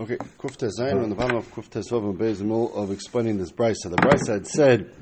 Okay, 0.00 0.16
Kufta 0.16 0.68
Zayin 0.76 1.00
on 1.00 1.08
the 1.08 1.14
bottom 1.14 1.36
of 1.36 1.48
Kufta 1.54 1.80
Sov 1.80 2.02
and 2.02 2.18
Beis 2.18 2.40
Mul 2.40 2.74
of 2.74 2.90
explaining 2.90 3.38
this. 3.38 3.50
So 3.50 3.88
the 3.88 3.96
Bryce 3.96 4.26
had 4.26 4.44
said 4.44 4.92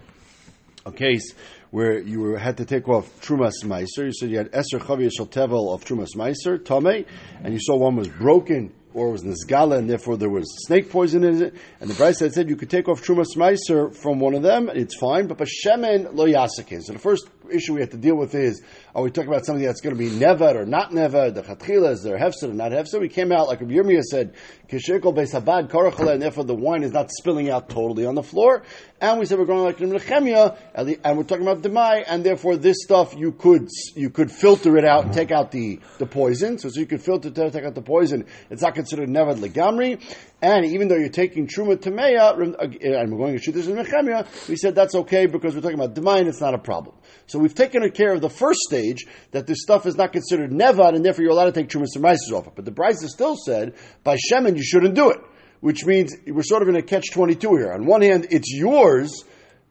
a 0.85 0.93
case 0.93 1.33
where 1.71 1.99
you 1.99 2.35
had 2.35 2.59
to 2.59 2.67
take 2.67 2.87
off 2.91 3.09
Trumas 3.23 3.65
Meiser. 3.65 4.05
You 4.05 4.13
said 4.13 4.29
you 4.29 4.37
had 4.37 4.53
Eser 4.53 4.79
Chavi 4.79 5.09
Tevel 5.09 5.75
of 5.75 5.83
Trumas 5.87 6.15
Meiser, 6.15 6.63
Tome, 6.63 7.07
and 7.43 7.55
you 7.55 7.59
saw 7.59 7.77
one 7.77 7.97
was 7.97 8.09
broken 8.09 8.75
or 8.95 9.11
was 9.11 9.23
Nizgala, 9.23 9.79
and 9.79 9.89
therefore 9.89 10.17
there 10.17 10.31
was 10.31 10.47
snake 10.67 10.91
poison 10.91 11.25
in 11.25 11.43
it. 11.43 11.55
And 11.81 11.91
the 11.91 11.95
Bryce 11.95 12.21
had 12.21 12.33
said 12.33 12.49
you 12.49 12.57
could 12.57 12.71
take 12.71 12.89
off 12.89 13.03
Trumas 13.03 13.37
Meiser 13.37 13.95
from 13.95 14.21
one 14.21 14.35
of 14.35 14.43
them, 14.43 14.69
it's 14.69 14.97
fine, 14.97 15.27
but 15.27 15.39
Bashemen 15.39 16.15
Lo 16.15 16.27
Yasakin. 16.27 16.83
So 16.83 16.93
the 16.93 16.99
first 16.99 17.29
issue 17.51 17.75
we 17.75 17.81
have 17.81 17.91
to 17.91 17.97
deal 17.97 18.17
with 18.17 18.35
is 18.35 18.63
are 18.95 19.03
we 19.03 19.11
talking 19.11 19.29
about 19.29 19.45
something 19.45 19.65
that's 19.65 19.81
going 19.81 19.97
to 19.97 19.99
be 19.99 20.11
never 20.11 20.61
or 20.61 20.67
not 20.67 20.93
never? 20.93 21.31
The 21.31 21.43
chatchila 21.43 21.93
is 21.93 22.03
there 22.03 22.19
hefsed 22.19 22.43
or 22.43 22.53
not 22.53 22.73
hefsed? 22.73 22.99
We 22.99 23.09
came 23.09 23.33
out 23.33 23.49
like 23.49 23.61
Yirmiyah 23.61 24.03
said, 24.03 24.35
kishirkol 24.69 25.15
beisabad 25.15 25.71
karachale, 25.71 26.13
and 26.13 26.23
therefore 26.23 26.45
the 26.45 26.55
wine 26.55 26.83
is 26.83 26.93
not 26.93 27.11
spilling 27.11 27.51
out 27.51 27.69
totally 27.69 28.07
on 28.07 28.15
the 28.15 28.23
floor. 28.23 28.65
And 29.01 29.19
we 29.19 29.27
said 29.27 29.39
we're 29.39 29.47
going 29.47 29.65
like 29.65 29.79
Nechemia, 29.79 30.57
and 30.75 31.17
we're 31.17 31.25
talking 31.25 31.47
about 31.47 31.63
demai, 31.63 32.05
and 32.07 32.25
therefore 32.25 32.57
this 32.57 32.83
stuff 32.83 33.15
you 33.17 33.33
could 33.33 33.69
you 33.97 34.11
could 34.11 34.31
filter 34.31 34.77
it 34.77 34.85
out 34.85 35.13
take 35.13 35.31
out 35.31 35.51
the, 35.51 35.81
the 35.99 36.07
poison. 36.07 36.59
So, 36.59 36.69
so 36.69 36.81
you 36.81 36.87
could 36.87 37.03
filter 37.03 37.31
take 37.31 37.65
out 37.65 37.75
the 37.75 37.83
poison. 37.83 38.27
It's 38.51 38.63
not 38.63 38.75
considered 38.83 39.09
never 39.09 39.35
legamri. 39.35 40.01
And 40.43 40.65
even 40.67 40.89
though 40.89 40.97
you're 40.97 41.09
taking 41.09 41.47
truma 41.47 41.77
tameya, 41.77 42.33
and 42.35 43.13
we're 43.13 43.19
eh, 43.19 43.19
going 43.19 43.37
to 43.37 43.43
shoot 43.43 43.53
this 43.53 43.69
in 43.69 43.77
Nechemia, 43.77 44.27
we 44.49 44.57
said 44.57 44.75
that's 44.75 44.95
okay 44.97 45.27
because 45.27 45.55
we're 45.55 45.61
talking 45.61 45.79
about 45.79 45.95
demai 45.95 46.19
and 46.19 46.29
it's 46.29 46.41
not 46.41 46.55
a 46.55 46.59
problem. 46.59 46.97
So 47.27 47.39
we've 47.39 47.55
taken 47.55 47.89
care 47.93 48.13
of 48.13 48.21
the 48.21 48.29
first 48.29 48.59
stage 48.61 49.07
that 49.31 49.47
this 49.47 49.63
stuff 49.63 49.87
is 49.87 49.97
not 49.97 50.13
considered 50.13 50.51
nevad, 50.51 50.97
and 50.97 51.05
therefore 51.05 51.23
you're 51.23 51.33
allowed 51.33 51.47
to 51.47 51.53
take 51.53 51.69
trumas 51.69 51.95
and 51.95 52.03
rices 52.03 52.33
off 52.33 52.49
it. 52.49 52.55
But 52.57 52.65
the 52.65 52.73
Brisa 52.73 53.09
still 53.09 53.37
said 53.37 53.75
by 54.03 54.17
shemen 54.17 54.57
you 54.57 54.65
shouldn't 54.65 54.97
do 54.97 55.11
it, 55.11 55.19
which 55.61 55.87
means 55.87 56.15
we're 56.27 56.43
sort 56.43 56.63
of 56.63 56.69
in 56.69 56.75
a 56.75 56.83
catch 56.83 57.13
twenty 57.13 57.37
two 57.37 57.57
here. 57.57 57.73
On 57.73 57.87
one 57.87 58.03
hand, 58.03 58.27
it's 58.31 58.53
yours, 58.53 59.25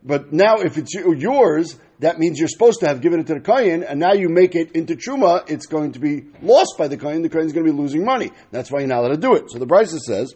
but 0.03 0.33
now 0.33 0.57
if 0.57 0.77
it's 0.77 0.93
yours, 0.93 1.77
that 1.99 2.17
means 2.17 2.39
you're 2.39 2.47
supposed 2.47 2.79
to 2.79 2.87
have 2.87 3.01
given 3.01 3.19
it 3.19 3.27
to 3.27 3.35
the 3.35 3.39
kohen, 3.39 3.83
and 3.83 3.99
now 3.99 4.13
you 4.13 4.27
make 4.27 4.55
it 4.55 4.71
into 4.71 4.95
truma, 4.95 5.49
it's 5.49 5.67
going 5.67 5.91
to 5.93 5.99
be 5.99 6.25
lost 6.41 6.75
by 6.77 6.87
the 6.87 6.97
kohen. 6.97 7.21
The 7.21 7.29
kohen 7.29 7.45
is 7.45 7.53
going 7.53 7.65
to 7.65 7.71
be 7.71 7.77
losing 7.77 8.03
money. 8.03 8.31
That's 8.51 8.71
why 8.71 8.79
you're 8.79 8.87
not 8.87 8.99
allowed 8.99 9.09
to 9.09 9.17
do 9.17 9.35
it. 9.35 9.51
So 9.51 9.59
the 9.59 9.67
Brisa 9.67 9.99
says. 9.99 10.33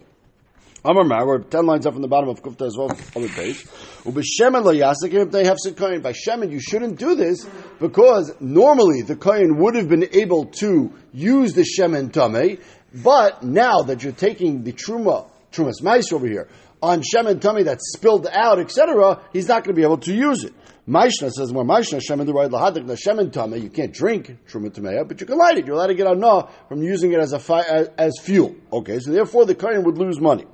Amar 0.88 1.04
Mar, 1.04 1.26
we're 1.26 1.40
ten 1.40 1.66
lines 1.66 1.88
up 1.88 1.94
from 1.94 2.04
the 2.04 2.08
bottom 2.08 2.30
of 2.30 2.44
Kufta 2.44 2.68
as 2.68 2.78
well, 2.78 2.92
other 3.16 3.28
page. 3.30 3.66
Ubeshemen 4.04 4.64
lo 4.64 5.26
they 5.26 5.46
have 5.46 5.58
kohen. 5.76 6.02
By 6.02 6.14
shemen, 6.14 6.52
you 6.52 6.60
shouldn't 6.60 7.00
do 7.00 7.16
this 7.16 7.44
because 7.80 8.32
normally 8.40 9.02
the 9.02 9.16
kohen 9.16 9.58
would 9.58 9.74
have 9.74 9.90
been 9.90 10.08
able 10.12 10.46
to 10.58 10.94
use 11.12 11.54
the 11.54 11.64
shemen 11.64 12.14
tame, 12.14 12.60
but 12.94 13.42
now 13.42 13.82
that 13.82 14.04
you're 14.04 14.14
taking 14.14 14.64
the 14.64 14.74
truma, 14.74 15.28
trumas 15.52 15.82
mice 15.82 16.14
over 16.14 16.28
here, 16.28 16.50
on 16.82 17.02
shemen 17.02 17.42
Tummy 17.42 17.64
that's 17.64 17.94
spilled 17.94 18.28
out, 18.28 18.60
etc., 18.60 19.22
he's 19.34 19.48
not 19.48 19.64
going 19.64 19.76
to 19.76 19.80
be 19.80 19.84
able 19.84 19.98
to 20.00 20.14
use 20.14 20.44
it. 20.44 20.54
Maishna 20.88 21.32
says 21.32 21.52
more 21.52 21.64
Maishna 21.64 22.00
shemen 22.00 22.28
the 22.28 22.34
right 22.34 22.50
lahadik 22.50 22.86
the 22.86 22.94
shemen 22.94 23.34
tame. 23.34 23.60
You 23.62 23.72
can't 23.72 23.92
drink 23.92 24.38
truma 24.48 24.70
tamea, 24.70 25.08
but 25.08 25.20
you 25.20 25.26
can 25.26 25.36
light 25.36 25.58
it. 25.58 25.66
You're 25.66 25.76
allowed 25.76 25.88
to 25.88 25.96
get 25.96 26.06
anah 26.06 26.48
from 26.70 26.84
using 26.84 27.12
it 27.12 27.20
as 27.20 27.34
a 27.34 27.40
fi- 27.40 27.64
as, 27.64 27.90
as, 27.98 28.14
fuel. 28.22 28.56
Okay, 28.72 29.00
so 29.00 29.12
therefore 29.12 29.46
the 29.46 29.56
kohen 29.56 29.84
would 29.84 29.98
lose 29.98 30.20
money. 30.20 30.46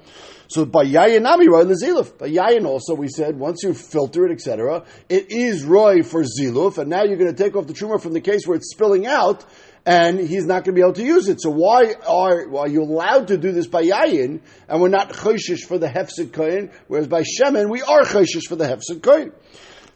So 0.47 0.63
by 0.63 0.85
yayin 0.85 1.23
nami 1.23 1.49
roy 1.49 1.65
leziluf. 1.65 2.17
By 2.17 2.29
yayin 2.29 2.65
also 2.65 2.93
we 2.93 3.09
said 3.09 3.37
once 3.37 3.63
you 3.63 3.73
filter 3.73 4.25
it, 4.25 4.31
etc., 4.31 4.85
it 5.09 5.31
is 5.31 5.65
roy 5.65 6.01
for 6.01 6.23
ziluf, 6.23 6.77
and 6.77 6.89
now 6.89 7.03
you're 7.03 7.17
going 7.17 7.35
to 7.35 7.43
take 7.43 7.57
off 7.57 7.67
the 7.67 7.73
truma 7.73 8.01
from 8.01 8.13
the 8.13 8.21
case 8.21 8.47
where 8.47 8.55
it's 8.55 8.71
spilling 8.71 9.05
out. 9.05 9.43
And 9.85 10.19
he's 10.19 10.45
not 10.45 10.63
going 10.63 10.75
to 10.75 10.79
be 10.79 10.81
able 10.81 10.93
to 10.93 11.03
use 11.03 11.27
it. 11.27 11.41
So 11.41 11.49
why 11.49 11.95
are, 12.07 12.47
why 12.47 12.61
are 12.61 12.67
you 12.67 12.83
allowed 12.83 13.29
to 13.29 13.37
do 13.37 13.51
this 13.51 13.65
by 13.67 13.83
yayin, 13.83 14.41
and 14.69 14.81
we're 14.81 14.89
not 14.89 15.13
choshish 15.13 15.65
for 15.67 15.79
the 15.79 15.87
hefsid 15.87 16.33
kohen, 16.33 16.69
whereas 16.87 17.07
by 17.07 17.23
shemen 17.23 17.69
we 17.69 17.81
are 17.81 18.03
choshish 18.03 18.47
for 18.47 18.55
the 18.55 18.65
hefsid 18.65 19.01
kohen? 19.01 19.31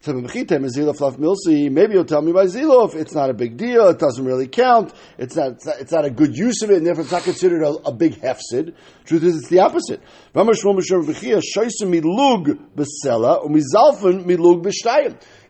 Maybe 0.07 1.93
you'll 1.93 2.05
tell 2.05 2.21
me 2.21 2.31
by 2.31 2.45
Zilov, 2.45 2.93
it's 2.93 3.15
not 3.15 3.31
a 3.31 3.33
big 3.33 3.57
deal, 3.57 3.87
it 3.87 3.97
doesn't 3.97 4.23
really 4.23 4.47
count, 4.47 4.93
it's 5.17 5.35
not, 5.35 5.53
it's 5.53 5.65
not, 5.65 5.79
it's 5.79 5.91
not 5.91 6.05
a 6.05 6.11
good 6.11 6.35
use 6.35 6.61
of 6.61 6.69
it, 6.69 6.77
and 6.77 6.85
therefore 6.85 7.03
it's 7.03 7.11
not 7.11 7.23
considered 7.23 7.63
a, 7.63 7.69
a 7.69 7.91
big 7.91 8.21
hefsid. 8.21 8.75
Truth 9.05 9.23
is, 9.23 9.37
it's 9.37 9.49
the 9.49 9.61
opposite. 9.61 10.01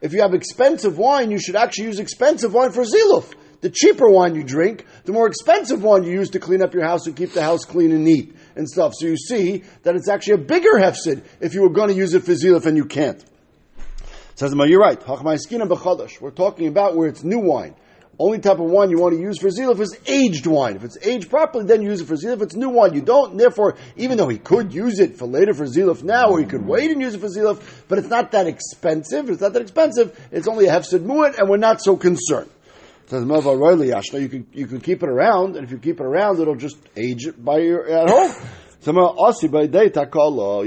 If 0.02 0.14
you 0.14 0.22
have 0.22 0.34
expensive 0.34 0.98
wine, 0.98 1.32
you 1.32 1.40
should 1.40 1.56
actually 1.58 1.86
use 1.86 2.00
expensive 2.00 2.54
wine 2.54 2.72
for 2.72 2.84
Zilov. 2.84 3.34
The 3.62 3.70
cheaper 3.70 4.10
wine 4.10 4.36
you 4.36 4.44
drink, 4.44 4.86
the 5.06 5.12
more 5.12 5.28
expensive 5.28 5.84
one 5.84 6.04
you 6.04 6.12
use 6.12 6.30
to 6.32 6.40
clean 6.40 6.62
up 6.62 6.74
your 6.74 6.86
house 6.86 7.08
and 7.08 7.16
keep 7.16 7.32
the 7.32 7.42
house 7.42 7.66
clean 7.66 7.92
and 7.92 8.04
neat 8.04 8.36
and 8.56 8.70
stuff. 8.70 8.94
So 8.96 9.08
you 9.08 9.18
see 9.18 9.64
that 9.84 9.96
it's 9.96 10.10
actually 10.10 10.34
a 10.34 10.46
bigger 10.46 10.74
hefsid 10.74 11.24
if 11.40 11.54
you 11.54 11.62
were 11.62 11.70
going 11.70 11.90
to 11.90 11.96
use 11.96 12.14
it 12.14 12.24
for 12.24 12.34
Zilov 12.34 12.66
and 12.66 12.78
you 12.78 12.86
can't. 12.86 13.24
Says 14.36 14.54
you're 14.54 14.80
right. 14.80 15.02
We're 15.08 16.32
talking 16.32 16.68
about 16.68 16.96
where 16.96 17.08
it's 17.08 17.24
new 17.24 17.40
wine. 17.40 17.76
Only 18.18 18.40
type 18.40 18.60
of 18.60 18.66
wine 18.66 18.90
you 18.92 18.98
want 18.98 19.14
to 19.14 19.20
use 19.20 19.40
for 19.40 19.50
ziluf 19.50 19.80
is 19.82 19.98
aged 20.08 20.48
wine. 20.48 20.78
If 20.78 20.86
it's 20.86 20.98
aged 21.06 21.30
properly, 21.30 21.66
then 21.66 21.82
use 21.82 22.00
it 22.00 22.06
for 22.06 22.16
ziluf. 22.16 22.36
If 22.36 22.42
it's 22.44 22.56
new 22.56 22.70
wine, 22.70 22.94
you 22.94 23.02
don't. 23.02 23.36
Therefore, 23.38 23.76
even 23.98 24.18
though 24.18 24.30
he 24.30 24.38
could 24.38 24.74
use 24.74 25.00
it 25.00 25.18
for 25.18 25.26
later 25.26 25.54
for 25.54 25.66
ziluf 25.66 26.02
now, 26.02 26.30
or 26.30 26.40
he 26.40 26.46
could 26.46 26.66
wait 26.66 26.92
and 26.92 27.02
use 27.02 27.14
it 27.14 27.20
for 27.20 27.28
ziluf, 27.28 27.62
but 27.90 27.98
it's 27.98 28.08
not 28.08 28.32
that 28.32 28.48
expensive. 28.48 29.30
It's 29.30 29.42
not 29.42 29.52
that 29.54 29.62
expensive. 29.62 30.18
It's 30.32 30.48
only 30.48 30.68
a 30.68 30.72
hefsid 30.72 31.04
mu'at, 31.04 31.38
and 31.38 31.50
we're 31.50 31.58
not 31.58 31.82
so 31.82 31.98
concerned. 31.98 32.50
Says 33.08 33.24
Mava 33.24 33.56
Royally 33.58 33.90
Yashna, 33.90 34.20
you 34.20 34.30
can 34.30 34.48
you 34.52 34.66
can 34.66 34.82
keep 34.82 35.04
it 35.04 35.10
around, 35.10 35.56
and 35.56 35.64
if 35.64 35.72
you 35.72 35.78
keep 35.78 36.00
it 36.00 36.06
around, 36.06 36.40
it'll 36.40 36.56
just 36.56 36.78
age 36.98 37.28
it 37.28 37.44
by 37.44 37.60
your 37.60 37.88
at 37.88 38.10
home. 38.10 38.34
So 38.82 38.92
you 38.92 39.00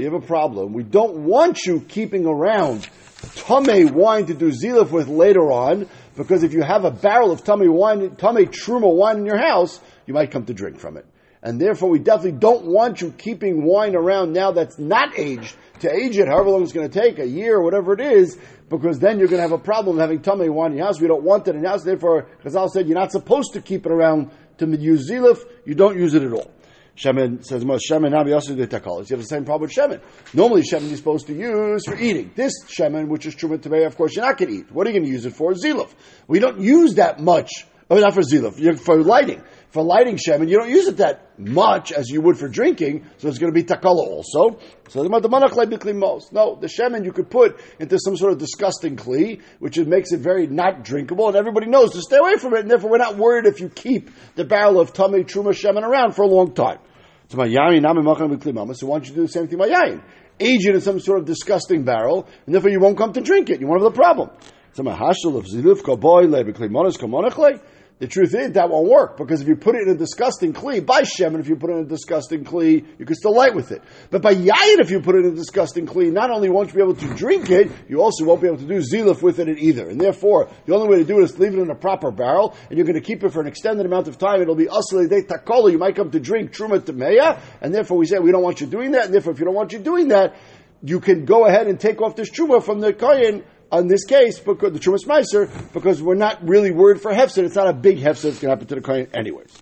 have 0.03 0.13
a 0.13 0.19
problem. 0.19 0.73
We 0.73 0.83
don't 0.83 1.19
want 1.19 1.65
you 1.65 1.79
keeping 1.79 2.25
around 2.25 2.89
tame 3.35 3.93
wine 3.93 4.25
to 4.25 4.33
do 4.33 4.51
zilif 4.51 4.91
with 4.91 5.07
later 5.07 5.49
on, 5.49 5.87
because 6.17 6.43
if 6.43 6.51
you 6.51 6.61
have 6.61 6.83
a 6.83 6.91
barrel 6.91 7.31
of 7.31 7.45
tame 7.45 7.71
wine, 7.71 8.17
tame 8.17 8.47
truma 8.47 8.93
wine 8.93 9.19
in 9.19 9.25
your 9.25 9.37
house, 9.37 9.79
you 10.05 10.13
might 10.13 10.31
come 10.31 10.43
to 10.45 10.53
drink 10.53 10.79
from 10.79 10.97
it. 10.97 11.05
And 11.41 11.59
therefore, 11.59 11.89
we 11.89 11.99
definitely 11.99 12.39
don't 12.39 12.65
want 12.65 12.99
you 12.99 13.11
keeping 13.11 13.63
wine 13.63 13.95
around 13.95 14.33
now 14.33 14.51
that's 14.51 14.77
not 14.77 15.17
aged 15.17 15.55
to 15.79 15.89
age 15.89 16.17
it, 16.17 16.27
however 16.27 16.49
long 16.49 16.63
it's 16.63 16.73
going 16.73 16.89
to 16.89 16.99
take, 17.01 17.17
a 17.19 17.27
year 17.27 17.55
or 17.57 17.63
whatever 17.63 17.93
it 17.93 18.01
is, 18.01 18.37
because 18.69 18.99
then 18.99 19.19
you're 19.19 19.29
going 19.29 19.41
to 19.41 19.47
have 19.47 19.53
a 19.53 19.57
problem 19.57 19.97
having 19.97 20.21
tummy 20.21 20.49
wine 20.49 20.71
in 20.71 20.77
your 20.77 20.87
house. 20.87 20.99
We 20.99 21.07
don't 21.07 21.23
want 21.23 21.47
it 21.47 21.55
in 21.55 21.61
your 21.61 21.71
house. 21.71 21.83
Therefore, 21.83 22.27
Chazal 22.43 22.69
said 22.69 22.87
you're 22.87 22.99
not 22.99 23.11
supposed 23.13 23.53
to 23.53 23.61
keep 23.61 23.85
it 23.85 23.91
around 23.91 24.31
to 24.57 24.67
use 24.67 25.09
zilif. 25.09 25.39
You 25.65 25.75
don't 25.75 25.97
use 25.97 26.13
it 26.13 26.23
at 26.23 26.33
all. 26.33 26.51
Shemen 26.97 27.45
says 27.45 27.63
most 27.63 27.89
Shemen 27.89 28.11
Nabi 28.11 28.33
also 28.33 28.53
the 28.53 28.67
takalis. 28.67 29.09
You 29.09 29.15
have 29.15 29.21
the 29.21 29.27
same 29.29 29.45
problem 29.45 29.69
with 29.69 29.71
Shemen. 29.71 30.01
Normally 30.33 30.63
Shemen 30.63 30.89
you're 30.89 30.97
supposed 30.97 31.27
to 31.27 31.33
use 31.33 31.85
for 31.85 31.97
eating. 31.97 32.31
This 32.35 32.51
Shemen, 32.65 33.07
which 33.07 33.25
is 33.25 33.35
true 33.35 33.57
today, 33.57 33.85
of 33.85 33.95
course 33.95 34.15
you're 34.15 34.25
not 34.25 34.37
going 34.37 34.51
to 34.51 34.57
eat. 34.57 34.71
What 34.71 34.85
are 34.85 34.89
you 34.89 34.99
going 34.99 35.05
to 35.05 35.11
use 35.11 35.25
it 35.25 35.33
for? 35.33 35.53
Ziluf. 35.53 35.89
We 36.27 36.39
don't 36.39 36.59
use 36.59 36.95
that 36.95 37.21
much. 37.21 37.49
Oh, 37.91 37.99
not 37.99 38.13
for 38.13 38.21
ziluf, 38.21 38.79
for 38.79 39.01
lighting. 39.01 39.43
For 39.71 39.83
lighting 39.83 40.17
shemen, 40.17 40.49
you 40.49 40.57
don't 40.57 40.69
use 40.69 40.87
it 40.87 40.97
that 40.97 41.37
much 41.39 41.91
as 41.91 42.09
you 42.09 42.21
would 42.21 42.39
for 42.39 42.47
drinking, 42.47 43.05
so 43.17 43.27
it's 43.27 43.37
going 43.37 43.53
to 43.53 43.55
be 43.55 43.63
takala 43.63 43.99
also. 43.99 44.59
So 44.89 45.03
the 45.03 45.93
most. 45.93 46.33
No, 46.33 46.55
the 46.55 46.67
shemen 46.67 47.05
you 47.05 47.11
could 47.11 47.29
put 47.29 47.59
into 47.79 47.99
some 47.99 48.17
sort 48.17 48.33
of 48.33 48.39
disgusting 48.39 48.95
kli, 48.95 49.41
which 49.59 49.77
makes 49.77 50.11
it 50.11 50.21
very 50.21 50.47
not 50.47 50.83
drinkable, 50.83 51.27
and 51.27 51.35
everybody 51.35 51.67
knows 51.67 51.91
to 51.91 52.01
stay 52.01 52.17
away 52.17 52.37
from 52.37 52.55
it, 52.55 52.61
and 52.61 52.71
therefore 52.71 52.89
we're 52.89 52.97
not 52.97 53.17
worried 53.17 53.45
if 53.45 53.59
you 53.59 53.69
keep 53.69 54.09
the 54.35 54.43
barrel 54.43 54.79
of 54.79 54.91
tummy 54.91 55.23
truma 55.23 55.53
shemen 55.53 55.83
around 55.83 56.13
for 56.13 56.23
a 56.23 56.27
long 56.27 56.53
time. 56.53 56.79
So 57.27 57.37
my 57.37 57.47
yayin 57.47 57.83
nami 57.83 58.73
So 58.73 58.87
why 58.87 58.97
don't 58.97 59.07
you 59.07 59.15
do 59.15 59.21
the 59.21 59.27
same 59.27 59.47
thing 59.47 59.59
by 59.59 59.69
yayin? 59.69 60.01
Age 60.39 60.65
it 60.65 60.73
in 60.73 60.81
some 60.81 60.99
sort 60.99 61.19
of 61.19 61.25
disgusting 61.25 61.83
barrel, 61.83 62.27
and 62.47 62.55
therefore 62.55 62.71
you 62.71 62.79
won't 62.79 62.97
come 62.97 63.13
to 63.13 63.21
drink 63.21 63.51
it. 63.51 63.61
You 63.61 63.67
won't 63.67 63.83
have 63.83 63.93
the 63.93 63.95
problem. 63.95 64.31
So 64.73 64.81
my 64.81 64.95
hashel 64.95 65.37
of 65.37 65.45
ziluf 65.45 65.81
kaboy 65.81 66.27
le 66.27 66.43
b'kli 66.43 66.69
kamonachle. 66.69 67.61
The 67.99 68.07
truth 68.07 68.33
is 68.33 68.53
that 68.53 68.69
won't 68.69 68.87
work 68.87 69.17
because 69.17 69.41
if 69.41 69.47
you 69.49 69.57
put 69.57 69.75
it 69.75 69.81
in 69.81 69.89
a 69.89 69.97
disgusting 69.97 70.53
kli, 70.53 70.85
by 70.85 71.03
Shem, 71.03 71.35
and 71.35 71.43
if 71.43 71.49
you 71.49 71.57
put 71.57 71.69
it 71.69 71.73
in 71.73 71.79
a 71.79 71.85
disgusting 71.85 72.45
kli, 72.45 72.85
you 72.97 73.05
can 73.05 73.13
still 73.13 73.35
light 73.35 73.53
with 73.53 73.73
it. 73.73 73.83
But 74.09 74.21
by 74.21 74.35
Yayin, 74.35 74.79
if 74.79 74.89
you 74.89 75.01
put 75.01 75.15
it 75.15 75.25
in 75.25 75.33
a 75.33 75.35
disgusting 75.35 75.85
kli, 75.85 76.09
not 76.09 76.31
only 76.31 76.49
won't 76.49 76.69
you 76.69 76.75
be 76.75 76.81
able 76.81 76.95
to 76.95 77.13
drink 77.15 77.49
it, 77.49 77.69
you 77.89 78.01
also 78.01 78.23
won't 78.23 78.39
be 78.41 78.47
able 78.47 78.59
to 78.59 78.65
do 78.65 78.79
zilif 78.79 79.21
with 79.21 79.39
it 79.39 79.49
either. 79.49 79.89
And 79.89 79.99
therefore, 79.99 80.49
the 80.65 80.75
only 80.75 80.87
way 80.87 80.99
to 80.99 81.03
do 81.03 81.19
it 81.19 81.23
is 81.23 81.37
leave 81.37 81.53
it 81.53 81.59
in 81.59 81.69
a 81.69 81.75
proper 81.75 82.09
barrel, 82.09 82.55
and 82.69 82.77
you're 82.77 82.87
going 82.87 82.95
to 82.95 83.05
keep 83.05 83.21
it 83.25 83.33
for 83.33 83.41
an 83.41 83.47
extended 83.47 83.85
amount 83.85 84.07
of 84.07 84.17
time. 84.17 84.41
It'll 84.41 84.55
be 84.55 84.67
asli 84.67 85.09
de 85.09 85.23
takola. 85.23 85.69
You 85.69 85.77
might 85.77 85.97
come 85.97 86.09
to 86.11 86.21
drink 86.21 86.53
truma 86.53 86.79
temeya, 86.79 87.41
and 87.59 87.75
therefore 87.75 87.97
we 87.97 88.05
say 88.05 88.17
we 88.19 88.31
don't 88.31 88.43
want 88.43 88.61
you 88.61 88.67
doing 88.67 88.91
that. 88.91 89.05
And 89.05 89.13
therefore, 89.13 89.33
if 89.33 89.39
you 89.39 89.45
don't 89.45 89.55
want 89.55 89.73
you 89.73 89.79
doing 89.79 90.07
that, 90.07 90.37
you 90.81 91.01
can 91.01 91.25
go 91.25 91.45
ahead 91.45 91.67
and 91.67 91.77
take 91.77 92.01
off 92.01 92.15
this 92.15 92.31
truma 92.31 92.63
from 92.63 92.79
the 92.79 92.93
kohen 92.93 93.43
on 93.71 93.87
this 93.87 94.05
case, 94.05 94.39
because 94.39 94.73
the 94.73 94.79
Chumas 94.79 95.05
Meiser, 95.05 95.49
because 95.73 96.01
we're 96.01 96.15
not 96.15 96.47
really 96.47 96.71
worried 96.71 97.01
for 97.01 97.11
Hefsid. 97.11 97.43
It's 97.43 97.55
not 97.55 97.67
a 97.67 97.73
big 97.73 97.97
Hefsid. 97.97 98.25
It's 98.25 98.39
going 98.39 98.49
to 98.49 98.49
happen 98.49 98.67
to 98.67 98.75
the 98.75 98.81
Kohen 98.81 99.07
anyways. 99.13 99.55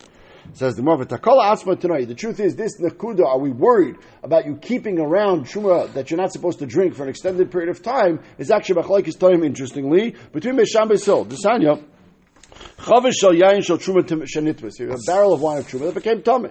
Says 0.54 0.75
the 0.75 0.81
Marva 0.81 1.06
Takola 1.06 1.51
Asma 1.51 1.75
tonight. 1.75 2.07
The 2.07 2.15
truth 2.15 2.39
is, 2.39 2.56
this 2.56 2.80
Nakuda, 2.80 3.25
are 3.25 3.38
we 3.38 3.51
worried 3.51 3.98
about 4.24 4.45
you 4.45 4.56
keeping 4.56 4.98
around 4.98 5.45
Shuma 5.45 5.92
that 5.94 6.09
you're 6.09 6.19
not 6.19 6.31
supposed 6.31 6.59
to 6.59 6.65
drink 6.65 6.95
for 6.95 7.04
an 7.04 7.09
extended 7.09 7.51
period 7.51 7.69
of 7.69 7.83
time? 7.83 8.21
Is 8.38 8.50
actually 8.50 8.81
Machlaikis 8.81 9.19
time, 9.19 9.44
interestingly, 9.44 10.15
between 10.31 10.56
Mesham 10.56 10.89
Besil, 10.89 11.27
Desanya, 11.27 11.83
Chavish 12.77 13.13
shal 13.19 13.33
yain 13.33 13.63
shal 13.63 13.77
truma 13.77 14.03
shenitvis. 14.03 14.80
A 14.80 14.98
barrel 15.06 15.33
of 15.33 15.42
wine 15.42 15.60
of 15.60 15.68
truma 15.68 15.86
that 15.86 15.95
became 15.95 16.21
tummy. 16.21 16.50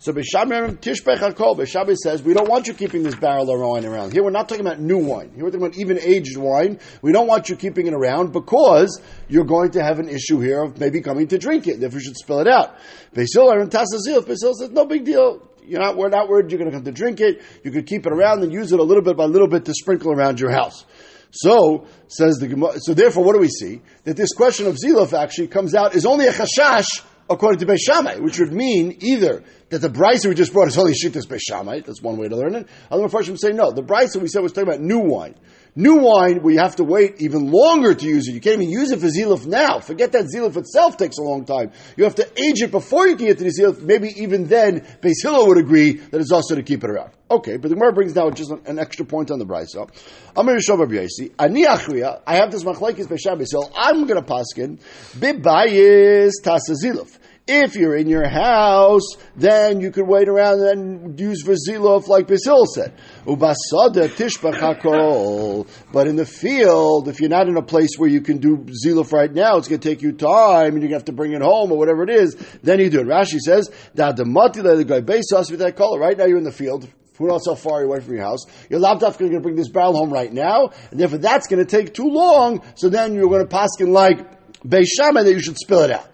So 0.00 0.12
Beis 0.12 0.26
Shammai 0.26 0.74
Tishbech 0.74 1.16
Hakol. 1.16 1.56
Beis 1.56 1.68
Shammai 1.68 1.94
says 1.94 2.22
we 2.22 2.32
don't 2.32 2.48
want 2.48 2.68
you 2.68 2.74
keeping 2.74 3.02
this 3.02 3.16
barrel 3.16 3.50
of 3.50 3.60
wine 3.60 3.84
around. 3.84 4.12
Here 4.12 4.22
we're 4.22 4.30
not 4.30 4.48
talking 4.48 4.64
about 4.64 4.78
new 4.78 4.98
wine. 4.98 5.32
Here 5.34 5.42
we're 5.42 5.50
talking 5.50 5.66
about 5.66 5.76
even 5.76 5.98
aged 5.98 6.36
wine. 6.36 6.78
We 7.02 7.10
don't 7.10 7.26
want 7.26 7.48
you 7.48 7.56
keeping 7.56 7.88
it 7.88 7.94
around 7.94 8.32
because 8.32 9.00
you're 9.28 9.44
going 9.44 9.72
to 9.72 9.82
have 9.82 9.98
an 9.98 10.08
issue 10.08 10.38
here 10.38 10.62
of 10.62 10.78
maybe 10.78 11.00
coming 11.00 11.26
to 11.28 11.38
drink 11.38 11.66
it. 11.66 11.80
Therefore, 11.80 11.98
you 11.98 12.04
should 12.04 12.16
spill 12.16 12.38
it 12.38 12.46
out. 12.46 12.76
Beisil 13.12 13.60
and 13.60 13.70
Tasazil. 13.72 14.24
Beisil 14.24 14.54
says 14.54 14.70
no 14.70 14.86
big 14.86 15.04
deal. 15.04 15.42
You're 15.64 15.80
not, 15.80 15.96
we're 15.96 16.10
not 16.10 16.28
worried 16.28 16.52
you're 16.52 16.60
going 16.60 16.70
to 16.70 16.76
come 16.76 16.84
to 16.84 16.92
drink 16.92 17.20
it. 17.20 17.42
You 17.64 17.72
could 17.72 17.86
keep 17.86 18.06
it 18.06 18.12
around 18.12 18.44
and 18.44 18.52
use 18.52 18.70
it 18.70 18.78
a 18.78 18.82
little 18.82 19.02
bit 19.02 19.16
by 19.16 19.24
little 19.24 19.48
bit 19.48 19.64
to 19.64 19.74
sprinkle 19.74 20.12
around 20.12 20.38
your 20.38 20.52
house. 20.52 20.84
So 21.32 21.86
says 22.06 22.36
the 22.38 22.80
so 22.82 22.94
therefore, 22.94 23.24
what 23.24 23.32
do 23.34 23.40
we 23.40 23.48
see? 23.48 23.82
That 24.04 24.16
this 24.16 24.32
question 24.32 24.68
of 24.68 24.76
ziluf 24.76 25.12
actually 25.12 25.48
comes 25.48 25.74
out 25.74 25.94
is 25.94 26.06
only 26.06 26.26
a 26.26 26.32
chashash 26.32 27.02
according 27.30 27.60
to 27.60 27.66
Beis 27.66 28.20
which 28.20 28.38
would 28.38 28.52
mean 28.52 28.96
either 29.00 29.42
that 29.70 29.78
the 29.78 29.88
brisa 29.88 30.28
we 30.28 30.34
just 30.34 30.52
brought 30.52 30.68
is 30.68 30.78
only 30.78 30.92
shittas 30.92 31.26
Beis 31.26 31.40
Shammai. 31.48 31.80
That's 31.80 32.02
one 32.02 32.16
way 32.16 32.28
to 32.28 32.36
learn 32.36 32.54
it. 32.54 32.68
Other 32.90 33.02
would 33.30 33.40
say 33.40 33.52
no. 33.52 33.70
The 33.70 33.82
brisa 33.82 34.20
we 34.20 34.28
said 34.28 34.42
was 34.42 34.52
talking 34.52 34.68
about 34.68 34.80
new 34.80 35.00
wine. 35.00 35.34
New 35.78 35.98
wine, 35.98 36.42
we 36.42 36.56
have 36.56 36.74
to 36.74 36.82
wait 36.82 37.20
even 37.20 37.52
longer 37.52 37.94
to 37.94 38.04
use 38.04 38.26
it. 38.26 38.32
You 38.32 38.40
can't 38.40 38.60
even 38.60 38.68
use 38.68 38.90
it 38.90 38.98
for 38.98 39.06
ziluf 39.06 39.46
now. 39.46 39.78
Forget 39.78 40.10
that 40.10 40.24
ziluf 40.24 40.56
itself 40.56 40.96
takes 40.96 41.18
a 41.18 41.22
long 41.22 41.44
time. 41.44 41.70
You 41.96 42.02
have 42.02 42.16
to 42.16 42.26
age 42.36 42.60
it 42.62 42.72
before 42.72 43.06
you 43.06 43.14
can 43.14 43.28
get 43.28 43.38
to 43.38 43.44
the 43.44 43.50
ziluf. 43.50 43.80
Maybe 43.80 44.08
even 44.20 44.48
then, 44.48 44.80
Beis 45.00 45.22
Hillel 45.22 45.46
would 45.46 45.56
agree 45.56 45.92
that 45.92 46.20
it's 46.20 46.32
also 46.32 46.56
to 46.56 46.64
keep 46.64 46.82
it 46.82 46.90
around. 46.90 47.12
Okay, 47.30 47.58
but 47.58 47.68
the 47.68 47.76
Gemara 47.76 47.92
brings 47.92 48.12
now 48.16 48.28
just 48.30 48.50
an, 48.50 48.80
extra 48.80 49.06
point 49.06 49.30
on 49.30 49.38
the 49.38 49.46
brisa. 49.46 49.88
Amir 50.34 50.56
Yishov 50.56 50.80
Rabbi 50.80 51.06
Ani 51.38 51.64
Achriya, 51.64 52.22
I 52.26 52.38
have 52.38 52.50
this 52.50 52.64
machlekes 52.64 53.06
Beis 53.06 53.20
Shabbos, 53.20 53.54
I'm 53.76 54.04
going 54.08 54.20
to 54.20 54.28
paskin, 54.28 54.80
bibayis 55.16 56.32
tasa 56.42 56.74
ziluf. 56.74 57.16
If 57.50 57.76
you're 57.76 57.96
in 57.96 58.08
your 58.08 58.28
house, 58.28 59.16
then 59.34 59.80
you 59.80 59.90
could 59.90 60.06
wait 60.06 60.28
around 60.28 60.60
and 60.60 61.18
use 61.18 61.42
Vazilov 61.44 62.06
like 62.06 62.26
Beis 62.26 62.44
Hillel 62.44 62.66
said. 62.66 62.92
Ubasada 63.24 64.10
tishbachakol. 64.10 65.66
But 65.90 66.08
in 66.08 66.16
the 66.16 66.26
field, 66.26 67.08
if 67.08 67.20
you're 67.20 67.30
not 67.30 67.48
in 67.48 67.56
a 67.56 67.62
place 67.62 67.96
where 67.96 68.10
you 68.10 68.20
can 68.20 68.36
do 68.36 68.66
Zilov 68.84 69.14
right 69.14 69.32
now, 69.32 69.56
it's 69.56 69.66
going 69.66 69.80
to 69.80 69.88
take 69.88 70.02
you 70.02 70.12
time 70.12 70.74
and 70.74 70.82
to 70.82 70.88
have 70.90 71.06
to 71.06 71.12
bring 71.12 71.32
it 71.32 71.40
home 71.40 71.72
or 71.72 71.78
whatever 71.78 72.02
it 72.02 72.10
is, 72.10 72.34
then 72.62 72.80
you 72.80 72.90
do 72.90 73.00
it. 73.00 73.06
Rashi 73.06 73.38
says, 73.38 73.70
that 73.94 74.16
the. 74.16 74.24
Right 75.98 76.18
now 76.18 76.24
you're 76.26 76.36
in 76.36 76.44
the 76.44 76.52
field, 76.52 76.86
who 77.16 77.28
knows 77.28 77.46
how 77.46 77.54
far 77.54 77.82
away 77.82 78.00
from 78.00 78.12
your 78.12 78.24
house. 78.24 78.44
Your 78.68 78.80
laptop's 78.80 79.16
going 79.16 79.32
to 79.32 79.40
bring 79.40 79.56
this 79.56 79.70
barrel 79.70 79.96
home 79.96 80.12
right 80.12 80.30
now, 80.30 80.72
and 80.90 81.00
therefore 81.00 81.18
that's 81.18 81.46
going 81.46 81.64
to 81.64 81.70
take 81.70 81.94
too 81.94 82.10
long. 82.10 82.62
So 82.74 82.90
then 82.90 83.14
you're 83.14 83.30
going 83.30 83.48
to 83.48 83.56
paskin 83.56 83.88
like 83.88 84.18
Beishama 84.62 85.24
that 85.24 85.32
you 85.32 85.40
should 85.40 85.56
spill 85.56 85.80
it 85.80 85.90
out. 85.90 86.08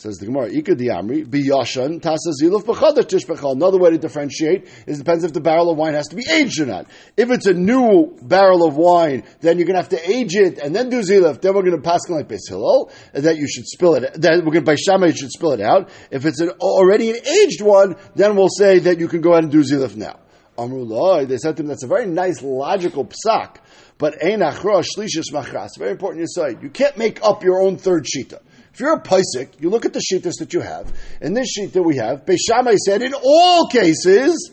Says 0.00 0.16
the 0.16 0.24
Gemara, 0.24 0.50
Ika 0.50 0.76
diamri, 0.76 1.26
biyashan, 1.26 2.00
tasa 2.00 2.32
ziluf 2.42 2.64
b'chadar 2.64 3.04
tishbechal. 3.04 3.52
Another 3.52 3.76
way 3.76 3.90
to 3.90 3.98
differentiate 3.98 4.66
is 4.86 4.96
depends 4.96 5.24
if 5.24 5.34
the 5.34 5.42
barrel 5.42 5.68
of 5.68 5.76
wine 5.76 5.92
has 5.92 6.08
to 6.08 6.16
be 6.16 6.24
aged 6.32 6.58
or 6.58 6.64
not. 6.64 6.86
If 7.18 7.30
it's 7.30 7.44
a 7.44 7.52
new 7.52 8.16
barrel 8.22 8.66
of 8.66 8.78
wine, 8.78 9.24
then 9.42 9.58
you're 9.58 9.66
going 9.66 9.74
to 9.74 9.82
have 9.82 9.90
to 9.90 10.10
age 10.10 10.34
it 10.36 10.56
and 10.56 10.74
then 10.74 10.88
do 10.88 11.00
ziluf. 11.02 11.42
Then 11.42 11.52
we're 11.52 11.64
going 11.64 11.76
to 11.76 11.82
pass 11.82 12.08
like 12.08 12.28
Beis 12.28 12.48
Hillel, 12.48 12.90
that 13.12 13.36
you 13.36 13.46
should 13.46 13.66
spill 13.66 13.94
it. 13.96 14.22
That 14.22 14.36
we're 14.36 14.52
going 14.52 14.64
to, 14.64 14.72
by 14.72 14.76
Shammai, 14.76 15.08
you 15.08 15.16
should 15.16 15.32
spill 15.32 15.52
it 15.52 15.60
out. 15.60 15.90
If 16.10 16.24
it's 16.24 16.40
an, 16.40 16.48
already 16.62 17.10
an 17.10 17.16
aged 17.16 17.60
one, 17.60 17.96
then 18.14 18.36
we'll 18.36 18.48
say 18.48 18.78
that 18.78 19.00
you 19.00 19.06
can 19.06 19.20
go 19.20 19.32
ahead 19.32 19.44
and 19.44 19.52
do 19.52 19.62
ziluf 19.62 19.96
now. 19.96 20.18
Amrullah, 20.56 21.28
they 21.28 21.36
said 21.36 21.58
to 21.58 21.62
him, 21.62 21.68
that's 21.68 21.84
a 21.84 21.86
very 21.86 22.06
nice 22.06 22.42
logical 22.42 23.04
psak, 23.04 23.56
but 23.98 24.24
ein 24.24 24.40
achra 24.40 24.82
shlishis 24.82 25.30
machras. 25.30 25.76
Very 25.78 25.90
important 25.90 26.22
insight. 26.22 26.62
You 26.62 26.70
can't 26.70 26.96
make 26.96 27.22
up 27.22 27.44
your 27.44 27.60
own 27.60 27.76
third 27.76 28.06
shita. 28.06 28.40
If 28.72 28.80
you're 28.80 28.94
a 28.94 29.00
Paisik, 29.00 29.60
you 29.60 29.68
look 29.70 29.84
at 29.84 29.92
the 29.92 30.00
Shitas 30.00 30.34
that 30.38 30.52
you 30.52 30.60
have. 30.60 30.92
In 31.20 31.34
this 31.34 31.48
sheet 31.48 31.72
that 31.72 31.82
we 31.82 31.96
have, 31.96 32.24
Beis 32.24 32.38
Shammai 32.46 32.76
said 32.76 33.02
in 33.02 33.14
all 33.14 33.66
cases, 33.68 34.52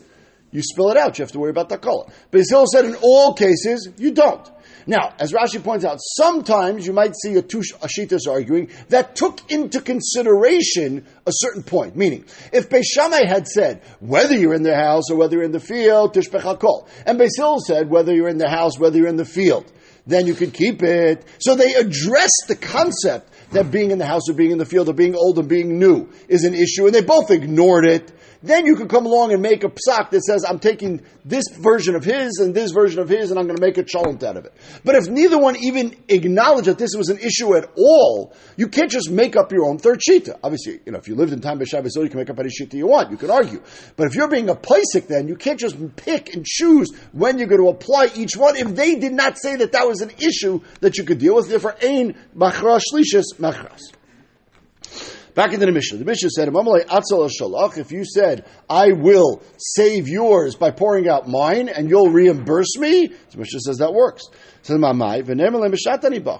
you 0.50 0.62
spill 0.62 0.90
it 0.90 0.96
out. 0.96 1.18
You 1.18 1.22
have 1.22 1.32
to 1.32 1.38
worry 1.38 1.50
about 1.50 1.68
the 1.68 1.78
color. 1.78 2.06
Beis 2.32 2.46
Hillel 2.48 2.66
said 2.66 2.84
in 2.84 2.96
all 3.02 3.34
cases, 3.34 3.88
you 3.98 4.12
don't. 4.12 4.50
Now, 4.86 5.12
as 5.18 5.32
Rashi 5.32 5.62
points 5.62 5.84
out, 5.84 5.98
sometimes 6.00 6.86
you 6.86 6.94
might 6.94 7.14
see 7.14 7.34
a 7.36 7.42
two 7.42 7.58
Ashitas 7.58 8.26
arguing 8.26 8.70
that 8.88 9.14
took 9.14 9.50
into 9.50 9.82
consideration 9.82 11.06
a 11.26 11.30
certain 11.30 11.62
point. 11.62 11.94
Meaning, 11.94 12.24
if 12.52 12.70
Beis 12.70 12.84
Shammai 12.84 13.26
had 13.26 13.46
said, 13.46 13.82
whether 14.00 14.34
you're 14.34 14.54
in 14.54 14.62
the 14.62 14.74
house 14.74 15.10
or 15.10 15.16
whether 15.16 15.36
you're 15.36 15.44
in 15.44 15.52
the 15.52 15.60
field, 15.60 16.14
Tishbechakol, 16.14 16.88
and 17.04 17.20
Beis 17.20 17.36
Hillel 17.36 17.60
said, 17.60 17.90
whether 17.90 18.14
you're 18.14 18.30
in 18.30 18.38
the 18.38 18.48
house, 18.48 18.78
whether 18.78 18.96
you're 18.96 19.08
in 19.08 19.16
the 19.16 19.26
field, 19.26 19.70
then 20.06 20.26
you 20.26 20.32
can 20.32 20.50
keep 20.50 20.82
it. 20.82 21.22
So 21.38 21.54
they 21.54 21.74
address 21.74 22.30
the 22.46 22.56
concept 22.56 23.30
that 23.52 23.70
being 23.70 23.90
in 23.90 23.98
the 23.98 24.06
house 24.06 24.28
or 24.28 24.34
being 24.34 24.50
in 24.50 24.58
the 24.58 24.66
field 24.66 24.88
or 24.88 24.94
being 24.94 25.14
old 25.14 25.38
and 25.38 25.48
being 25.48 25.78
new 25.78 26.08
is 26.28 26.44
an 26.44 26.54
issue, 26.54 26.86
and 26.86 26.94
they 26.94 27.02
both 27.02 27.30
ignored 27.30 27.86
it. 27.86 28.12
Then 28.42 28.66
you 28.66 28.76
can 28.76 28.88
come 28.88 29.04
along 29.04 29.32
and 29.32 29.42
make 29.42 29.64
a 29.64 29.68
psak 29.68 30.10
that 30.10 30.22
says, 30.22 30.44
I'm 30.48 30.60
taking 30.60 31.02
this 31.24 31.44
version 31.58 31.96
of 31.96 32.04
his 32.04 32.38
and 32.38 32.54
this 32.54 32.70
version 32.70 33.00
of 33.00 33.08
his, 33.08 33.30
and 33.30 33.38
I'm 33.38 33.46
going 33.46 33.56
to 33.56 33.60
make 33.60 33.78
a 33.78 33.82
chalent 33.82 34.22
out 34.22 34.36
of 34.36 34.44
it. 34.44 34.54
But 34.84 34.94
if 34.94 35.08
neither 35.08 35.38
one 35.38 35.56
even 35.56 35.96
acknowledged 36.08 36.68
that 36.68 36.78
this 36.78 36.94
was 36.96 37.08
an 37.08 37.18
issue 37.18 37.56
at 37.56 37.68
all, 37.76 38.34
you 38.56 38.68
can't 38.68 38.90
just 38.90 39.10
make 39.10 39.34
up 39.34 39.50
your 39.50 39.64
own 39.64 39.78
third 39.78 40.00
shita. 40.08 40.38
Obviously, 40.44 40.80
you 40.86 40.92
know, 40.92 40.98
if 40.98 41.08
you 41.08 41.16
lived 41.16 41.32
in 41.32 41.40
time 41.40 41.58
B'Shabbat, 41.58 41.90
you 41.96 42.08
can 42.08 42.18
make 42.18 42.30
up 42.30 42.38
any 42.38 42.48
shita 42.48 42.74
you 42.74 42.86
want. 42.86 43.10
You 43.10 43.16
can 43.16 43.30
argue. 43.30 43.60
But 43.96 44.06
if 44.06 44.14
you're 44.14 44.28
being 44.28 44.48
a 44.48 44.54
plaisik, 44.54 45.08
then 45.08 45.26
you 45.26 45.34
can't 45.34 45.58
just 45.58 45.96
pick 45.96 46.34
and 46.34 46.44
choose 46.44 46.90
when 47.12 47.38
you're 47.38 47.48
going 47.48 47.62
to 47.62 47.68
apply 47.68 48.10
each 48.14 48.36
one. 48.36 48.56
If 48.56 48.74
they 48.76 48.94
did 48.94 49.12
not 49.12 49.36
say 49.36 49.56
that 49.56 49.72
that 49.72 49.86
was 49.86 50.00
an 50.00 50.10
issue 50.20 50.60
that 50.80 50.96
you 50.96 51.04
could 51.04 51.18
deal 51.18 51.34
with, 51.34 51.48
therefore, 51.48 51.76
ain 51.82 52.16
machras 52.36 52.82
shlishis 52.92 53.34
machras. 53.38 53.80
Back 55.38 55.52
into 55.52 55.66
the 55.66 55.72
Mishnah. 55.72 55.98
The 55.98 56.04
Mishnah 56.04 56.30
said, 56.30 56.48
If 56.48 57.92
you 57.92 58.04
said, 58.04 58.44
I 58.68 58.90
will 58.90 59.40
save 59.56 60.08
yours 60.08 60.56
by 60.56 60.72
pouring 60.72 61.08
out 61.08 61.28
mine 61.28 61.68
and 61.68 61.88
you'll 61.88 62.10
reimburse 62.10 62.76
me, 62.76 63.06
the 63.06 63.38
Mishnah 63.38 63.60
says 63.60 63.78
that 63.78 63.94
works. 63.94 64.24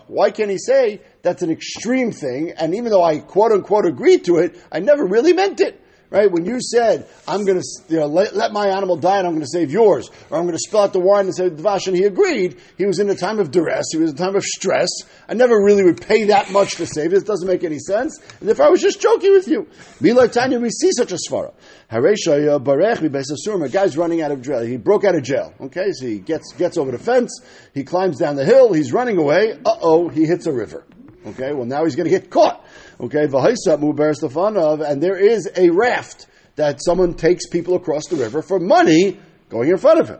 Why 0.08 0.30
can't 0.32 0.50
he 0.50 0.58
say 0.58 1.00
that's 1.22 1.42
an 1.42 1.50
extreme 1.52 2.10
thing 2.10 2.50
and 2.58 2.74
even 2.74 2.90
though 2.90 3.04
I 3.04 3.20
quote 3.20 3.52
unquote 3.52 3.86
agreed 3.86 4.24
to 4.24 4.38
it, 4.38 4.60
I 4.72 4.80
never 4.80 5.06
really 5.06 5.32
meant 5.32 5.60
it? 5.60 5.80
Right? 6.10 6.30
When 6.30 6.44
you 6.44 6.60
said, 6.60 7.08
I'm 7.26 7.44
going 7.44 7.60
to 7.60 7.66
you 7.88 8.00
know, 8.00 8.06
let, 8.06 8.34
let, 8.34 8.52
my 8.52 8.68
animal 8.68 8.96
die 8.96 9.18
and 9.18 9.26
I'm 9.26 9.34
going 9.34 9.44
to 9.44 9.50
save 9.50 9.70
yours, 9.70 10.10
or 10.30 10.38
I'm 10.38 10.44
going 10.44 10.56
to 10.56 10.62
spill 10.66 10.80
out 10.80 10.92
the 10.92 11.00
wine 11.00 11.26
and 11.26 11.34
save 11.34 11.56
the 11.56 11.62
vash, 11.62 11.86
and 11.86 11.96
he 11.96 12.04
agreed, 12.04 12.58
he 12.76 12.86
was 12.86 12.98
in 12.98 13.10
a 13.10 13.14
time 13.14 13.38
of 13.38 13.50
duress, 13.50 13.86
he 13.92 13.98
was 13.98 14.10
in 14.10 14.16
a 14.16 14.18
time 14.18 14.36
of 14.36 14.44
stress. 14.44 14.88
I 15.28 15.34
never 15.34 15.56
really 15.62 15.84
would 15.84 16.00
pay 16.00 16.24
that 16.24 16.50
much 16.50 16.76
to 16.76 16.86
save 16.86 17.12
it. 17.12 17.18
It 17.18 17.26
doesn't 17.26 17.46
make 17.46 17.64
any 17.64 17.78
sense. 17.78 18.18
And 18.40 18.48
if 18.48 18.60
I 18.60 18.68
was 18.68 18.80
just 18.80 19.00
joking 19.00 19.32
with 19.32 19.48
you. 19.48 19.68
Milai 20.00 20.32
Tanya, 20.32 20.58
we 20.58 20.70
see 20.70 20.90
such 20.92 21.12
a 21.12 21.18
svara. 21.28 21.52
A 21.90 23.68
guy's 23.68 23.96
running 23.96 24.22
out 24.22 24.30
of 24.30 24.42
jail. 24.42 24.60
He 24.60 24.76
broke 24.76 25.04
out 25.04 25.14
of 25.14 25.22
jail. 25.22 25.54
Okay, 25.60 25.92
so 25.92 26.06
he 26.06 26.18
gets, 26.18 26.52
gets 26.52 26.76
over 26.78 26.90
the 26.90 26.98
fence, 26.98 27.40
he 27.74 27.84
climbs 27.84 28.18
down 28.18 28.36
the 28.36 28.44
hill, 28.44 28.72
he's 28.72 28.92
running 28.92 29.18
away. 29.18 29.52
Uh 29.64 29.76
oh, 29.80 30.08
he 30.08 30.24
hits 30.26 30.46
a 30.46 30.52
river. 30.52 30.86
Okay, 31.26 31.52
well 31.52 31.66
now 31.66 31.84
he's 31.84 31.96
going 31.96 32.04
to 32.04 32.10
get 32.10 32.30
caught. 32.30 32.64
Okay, 33.00 33.28
Vahisatmu 33.28 33.94
bears 33.94 34.18
the 34.18 34.28
fan 34.28 34.56
of, 34.56 34.80
and 34.80 35.00
there 35.00 35.16
is 35.16 35.48
a 35.56 35.70
raft 35.70 36.26
that 36.56 36.82
someone 36.82 37.14
takes 37.14 37.46
people 37.46 37.76
across 37.76 38.08
the 38.08 38.16
river 38.16 38.42
for 38.42 38.58
money 38.58 39.20
going 39.48 39.68
in 39.68 39.78
front 39.78 40.00
of 40.00 40.08
him. 40.08 40.18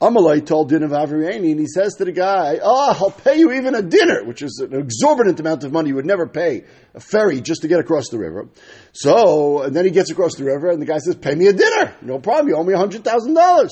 Amalai 0.00 0.44
told 0.46 0.68
Din 0.68 0.82
of 0.84 0.92
Avriani, 0.92 1.50
and 1.50 1.58
he 1.58 1.66
says 1.66 1.94
to 1.94 2.04
the 2.04 2.12
guy, 2.12 2.58
Oh, 2.62 2.94
I'll 3.00 3.10
pay 3.10 3.38
you 3.38 3.52
even 3.52 3.74
a 3.74 3.82
dinner, 3.82 4.24
which 4.24 4.42
is 4.42 4.62
an 4.62 4.78
exorbitant 4.78 5.40
amount 5.40 5.64
of 5.64 5.72
money 5.72 5.88
you 5.88 5.96
would 5.96 6.06
never 6.06 6.28
pay 6.28 6.64
a 6.94 7.00
ferry 7.00 7.40
just 7.40 7.62
to 7.62 7.68
get 7.68 7.80
across 7.80 8.08
the 8.10 8.18
river. 8.18 8.48
So, 8.92 9.62
and 9.62 9.74
then 9.74 9.86
he 9.86 9.90
gets 9.90 10.10
across 10.10 10.36
the 10.36 10.44
river, 10.44 10.68
and 10.68 10.80
the 10.80 10.86
guy 10.86 10.98
says, 10.98 11.16
Pay 11.16 11.34
me 11.34 11.48
a 11.48 11.52
dinner. 11.52 11.96
No 12.02 12.20
problem, 12.20 12.48
you 12.48 12.56
owe 12.56 12.62
me 12.62 12.74
$100,000. 12.74 13.68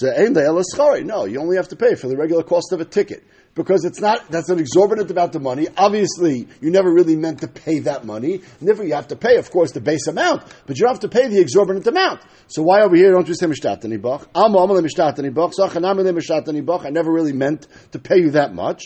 No, 0.00 1.24
you 1.24 1.40
only 1.40 1.56
have 1.56 1.68
to 1.68 1.76
pay 1.76 1.94
for 1.94 2.08
the 2.08 2.16
regular 2.16 2.42
cost 2.42 2.72
of 2.72 2.80
a 2.80 2.84
ticket 2.84 3.24
because 3.54 3.84
it's 3.84 4.00
not 4.00 4.30
that's 4.30 4.48
an 4.48 4.58
exorbitant 4.58 5.10
amount 5.10 5.34
of 5.34 5.42
money. 5.42 5.68
Obviously, 5.76 6.48
you 6.60 6.70
never 6.70 6.92
really 6.92 7.16
meant 7.16 7.40
to 7.40 7.48
pay 7.48 7.80
that 7.80 8.04
money. 8.04 8.40
Never 8.60 8.84
you 8.84 8.94
have 8.94 9.08
to 9.08 9.16
pay, 9.16 9.36
of 9.36 9.50
course, 9.50 9.72
the 9.72 9.80
base 9.80 10.06
amount, 10.06 10.42
but 10.66 10.78
you 10.78 10.84
don't 10.84 10.94
have 10.94 11.00
to 11.00 11.08
pay 11.08 11.28
the 11.28 11.40
exorbitant 11.40 11.86
amount. 11.86 12.20
So 12.48 12.62
why 12.62 12.82
over 12.82 12.96
here 12.96 13.12
don't 13.12 13.28
we 13.28 13.34
say 13.34 13.46
mishtatani 13.46 14.00
bach? 14.00 14.28
Am 14.34 14.52
amale 14.52 14.84
mishtatani 14.84 15.32
bach. 15.34 15.52
Sachanamale 15.52 16.12
mishtatani 16.16 16.64
bach? 16.64 16.84
I 16.84 16.90
never 16.90 17.12
really 17.12 17.32
meant 17.32 17.66
to 17.92 17.98
pay 17.98 18.18
you 18.18 18.30
that 18.32 18.54
much. 18.54 18.84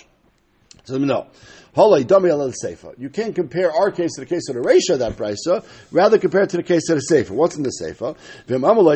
So 0.85 0.99
no. 0.99 1.29
You 1.77 3.11
can't 3.11 3.35
compare 3.35 3.71
our 3.71 3.91
case 3.91 4.15
to 4.15 4.23
the 4.23 4.27
case 4.27 4.49
of 4.49 4.55
the 4.55 4.63
Resha, 4.63 4.99
that 4.99 5.17
brisa. 5.17 5.63
Rather, 5.93 6.19
compare 6.19 6.43
it 6.43 6.51
to 6.51 6.57
the 6.57 6.63
case 6.63 6.89
of 6.89 6.97
the 6.97 7.03
Sefer. 7.03 7.35
What's 7.35 7.57
in 7.57 7.63
the 7.63 7.71
Sefer? 7.71 8.15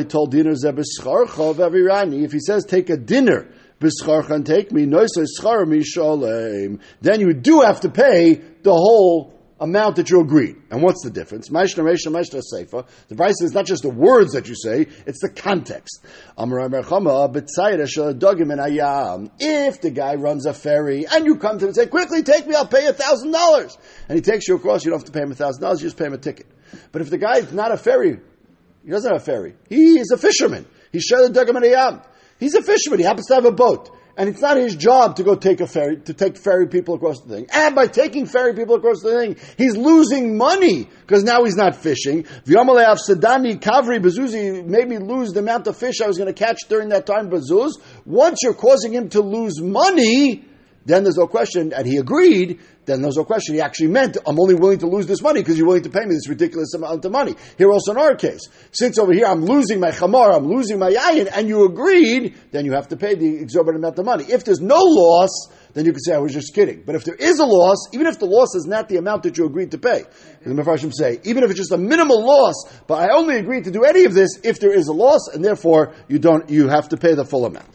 told 0.04 0.30
dinner 0.30 0.52
zebischarchov 0.52 1.60
every 1.60 1.82
rani. 1.82 2.24
If 2.24 2.32
he 2.32 2.40
says 2.40 2.64
take 2.64 2.88
a 2.88 2.96
dinner 2.96 3.48
b'scharchan 3.80 4.46
take 4.46 4.72
me, 4.72 4.86
noisay 4.86 5.26
schar 5.38 5.66
mishalem. 5.66 6.80
Then 7.02 7.20
you 7.20 7.34
do 7.34 7.60
have 7.60 7.80
to 7.80 7.90
pay 7.90 8.34
the 8.62 8.72
whole 8.72 9.39
amount 9.60 9.96
that 9.96 10.10
you 10.10 10.20
agreed. 10.20 10.56
And 10.70 10.82
what's 10.82 11.04
the 11.04 11.10
difference? 11.10 11.48
The 11.48 13.14
price 13.16 13.42
is 13.42 13.52
not 13.52 13.66
just 13.66 13.82
the 13.82 13.90
words 13.90 14.32
that 14.32 14.48
you 14.48 14.54
say, 14.54 14.86
it's 15.06 15.20
the 15.20 15.28
context. 15.28 16.00
If 19.38 19.80
the 19.80 19.90
guy 19.90 20.14
runs 20.14 20.46
a 20.46 20.54
ferry 20.54 21.06
and 21.06 21.26
you 21.26 21.36
come 21.36 21.58
to 21.58 21.64
him 21.64 21.68
and 21.68 21.76
say, 21.76 21.86
quickly 21.86 22.22
take 22.22 22.46
me, 22.46 22.54
I'll 22.54 22.66
pay 22.66 22.86
a 22.86 22.92
thousand 22.92 23.32
dollars. 23.32 23.76
And 24.08 24.16
he 24.16 24.22
takes 24.22 24.48
you 24.48 24.56
across, 24.56 24.84
you 24.84 24.90
don't 24.90 25.00
have 25.00 25.06
to 25.06 25.12
pay 25.12 25.22
him 25.22 25.32
a 25.32 25.34
thousand 25.34 25.62
dollars, 25.62 25.82
you 25.82 25.86
just 25.88 25.98
pay 25.98 26.06
him 26.06 26.14
a 26.14 26.18
ticket. 26.18 26.46
But 26.92 27.02
if 27.02 27.10
the 27.10 27.18
guy 27.18 27.36
is 27.38 27.52
not 27.52 27.70
a 27.72 27.76
ferry, 27.76 28.18
he 28.82 28.90
doesn't 28.90 29.12
have 29.12 29.20
a 29.20 29.24
ferry. 29.24 29.54
He 29.68 29.98
is 29.98 30.10
a 30.10 30.16
fisherman. 30.16 30.66
He's 30.90 31.10
Dugaman 31.12 31.62
Ayam. 31.62 32.02
He's 32.38 32.54
a 32.54 32.62
fisherman. 32.62 32.98
He 32.98 33.04
happens 33.04 33.26
to 33.26 33.34
have 33.34 33.44
a 33.44 33.52
boat 33.52 33.90
and 34.16 34.28
it's 34.28 34.40
not 34.40 34.56
his 34.56 34.76
job 34.76 35.16
to 35.16 35.22
go 35.22 35.34
take 35.34 35.60
a 35.60 35.66
ferry 35.66 35.96
to 35.96 36.14
take 36.14 36.36
ferry 36.36 36.66
people 36.68 36.94
across 36.94 37.20
the 37.20 37.34
thing. 37.34 37.46
And 37.52 37.74
by 37.74 37.86
taking 37.86 38.26
ferry 38.26 38.54
people 38.54 38.74
across 38.76 39.00
the 39.02 39.10
thing, 39.12 39.36
he's 39.56 39.76
losing 39.76 40.36
money 40.36 40.88
because 41.02 41.24
now 41.24 41.44
he's 41.44 41.56
not 41.56 41.76
fishing. 41.76 42.24
V'yamalev 42.44 42.98
sedani 43.08 43.60
kavri 43.60 44.00
bezuzi 44.00 44.64
made 44.64 44.88
me 44.88 44.98
lose 44.98 45.30
the 45.30 45.40
amount 45.40 45.66
of 45.66 45.76
fish 45.76 46.00
I 46.00 46.06
was 46.06 46.18
going 46.18 46.32
to 46.32 46.38
catch 46.38 46.58
during 46.68 46.90
that 46.90 47.06
time. 47.06 47.30
Bezuz. 47.30 47.72
Once 48.04 48.38
you're 48.42 48.54
causing 48.54 48.92
him 48.92 49.08
to 49.10 49.20
lose 49.20 49.60
money, 49.60 50.44
then 50.90 51.04
there's 51.04 51.16
no 51.16 51.26
question, 51.26 51.72
and 51.72 51.86
he 51.86 51.98
agreed, 51.98 52.60
then 52.86 53.02
there's 53.02 53.16
no 53.16 53.24
question. 53.24 53.54
He 53.54 53.60
actually 53.60 53.88
meant, 53.88 54.16
I'm 54.26 54.40
only 54.40 54.54
willing 54.54 54.78
to 54.78 54.86
lose 54.86 55.06
this 55.06 55.22
money 55.22 55.40
because 55.40 55.56
you're 55.56 55.66
willing 55.66 55.82
to 55.84 55.90
pay 55.90 56.04
me 56.04 56.14
this 56.14 56.28
ridiculous 56.28 56.74
amount 56.74 57.04
of 57.04 57.12
money. 57.12 57.36
Here 57.58 57.70
also 57.70 57.92
in 57.92 57.98
our 57.98 58.16
case, 58.16 58.40
since 58.72 58.98
over 58.98 59.12
here 59.12 59.26
I'm 59.26 59.44
losing 59.44 59.80
my 59.80 59.90
chamar, 59.90 60.34
I'm 60.34 60.46
losing 60.46 60.78
my 60.78 60.90
yayin, 60.90 61.28
and 61.32 61.48
you 61.48 61.64
agreed, 61.64 62.34
then 62.50 62.64
you 62.64 62.72
have 62.72 62.88
to 62.88 62.96
pay 62.96 63.14
the 63.14 63.36
exorbitant 63.36 63.84
amount 63.84 63.98
of 63.98 64.04
money. 64.04 64.24
If 64.24 64.44
there's 64.44 64.60
no 64.60 64.78
loss, 64.78 65.30
then 65.74 65.84
you 65.84 65.92
can 65.92 66.00
say, 66.00 66.14
I 66.14 66.18
was 66.18 66.32
just 66.32 66.54
kidding. 66.54 66.82
But 66.84 66.96
if 66.96 67.04
there 67.04 67.14
is 67.14 67.38
a 67.38 67.46
loss, 67.46 67.88
even 67.92 68.06
if 68.06 68.18
the 68.18 68.26
loss 68.26 68.54
is 68.54 68.66
not 68.66 68.88
the 68.88 68.96
amount 68.96 69.22
that 69.22 69.38
you 69.38 69.46
agreed 69.46 69.70
to 69.70 69.78
pay, 69.78 70.04
the 70.44 70.54
Mefarshim 70.54 70.92
say, 70.92 71.20
even 71.24 71.44
if 71.44 71.50
it's 71.50 71.58
just 71.58 71.72
a 71.72 71.78
minimal 71.78 72.24
loss, 72.24 72.64
but 72.86 72.98
I 72.98 73.14
only 73.14 73.36
agreed 73.36 73.64
to 73.64 73.70
do 73.70 73.84
any 73.84 74.04
of 74.04 74.14
this 74.14 74.40
if 74.42 74.58
there 74.58 74.72
is 74.72 74.88
a 74.88 74.92
loss, 74.92 75.28
and 75.32 75.44
therefore 75.44 75.94
you 76.08 76.18
don't, 76.18 76.50
you 76.50 76.68
have 76.68 76.88
to 76.88 76.96
pay 76.96 77.14
the 77.14 77.24
full 77.24 77.46
amount. 77.46 77.68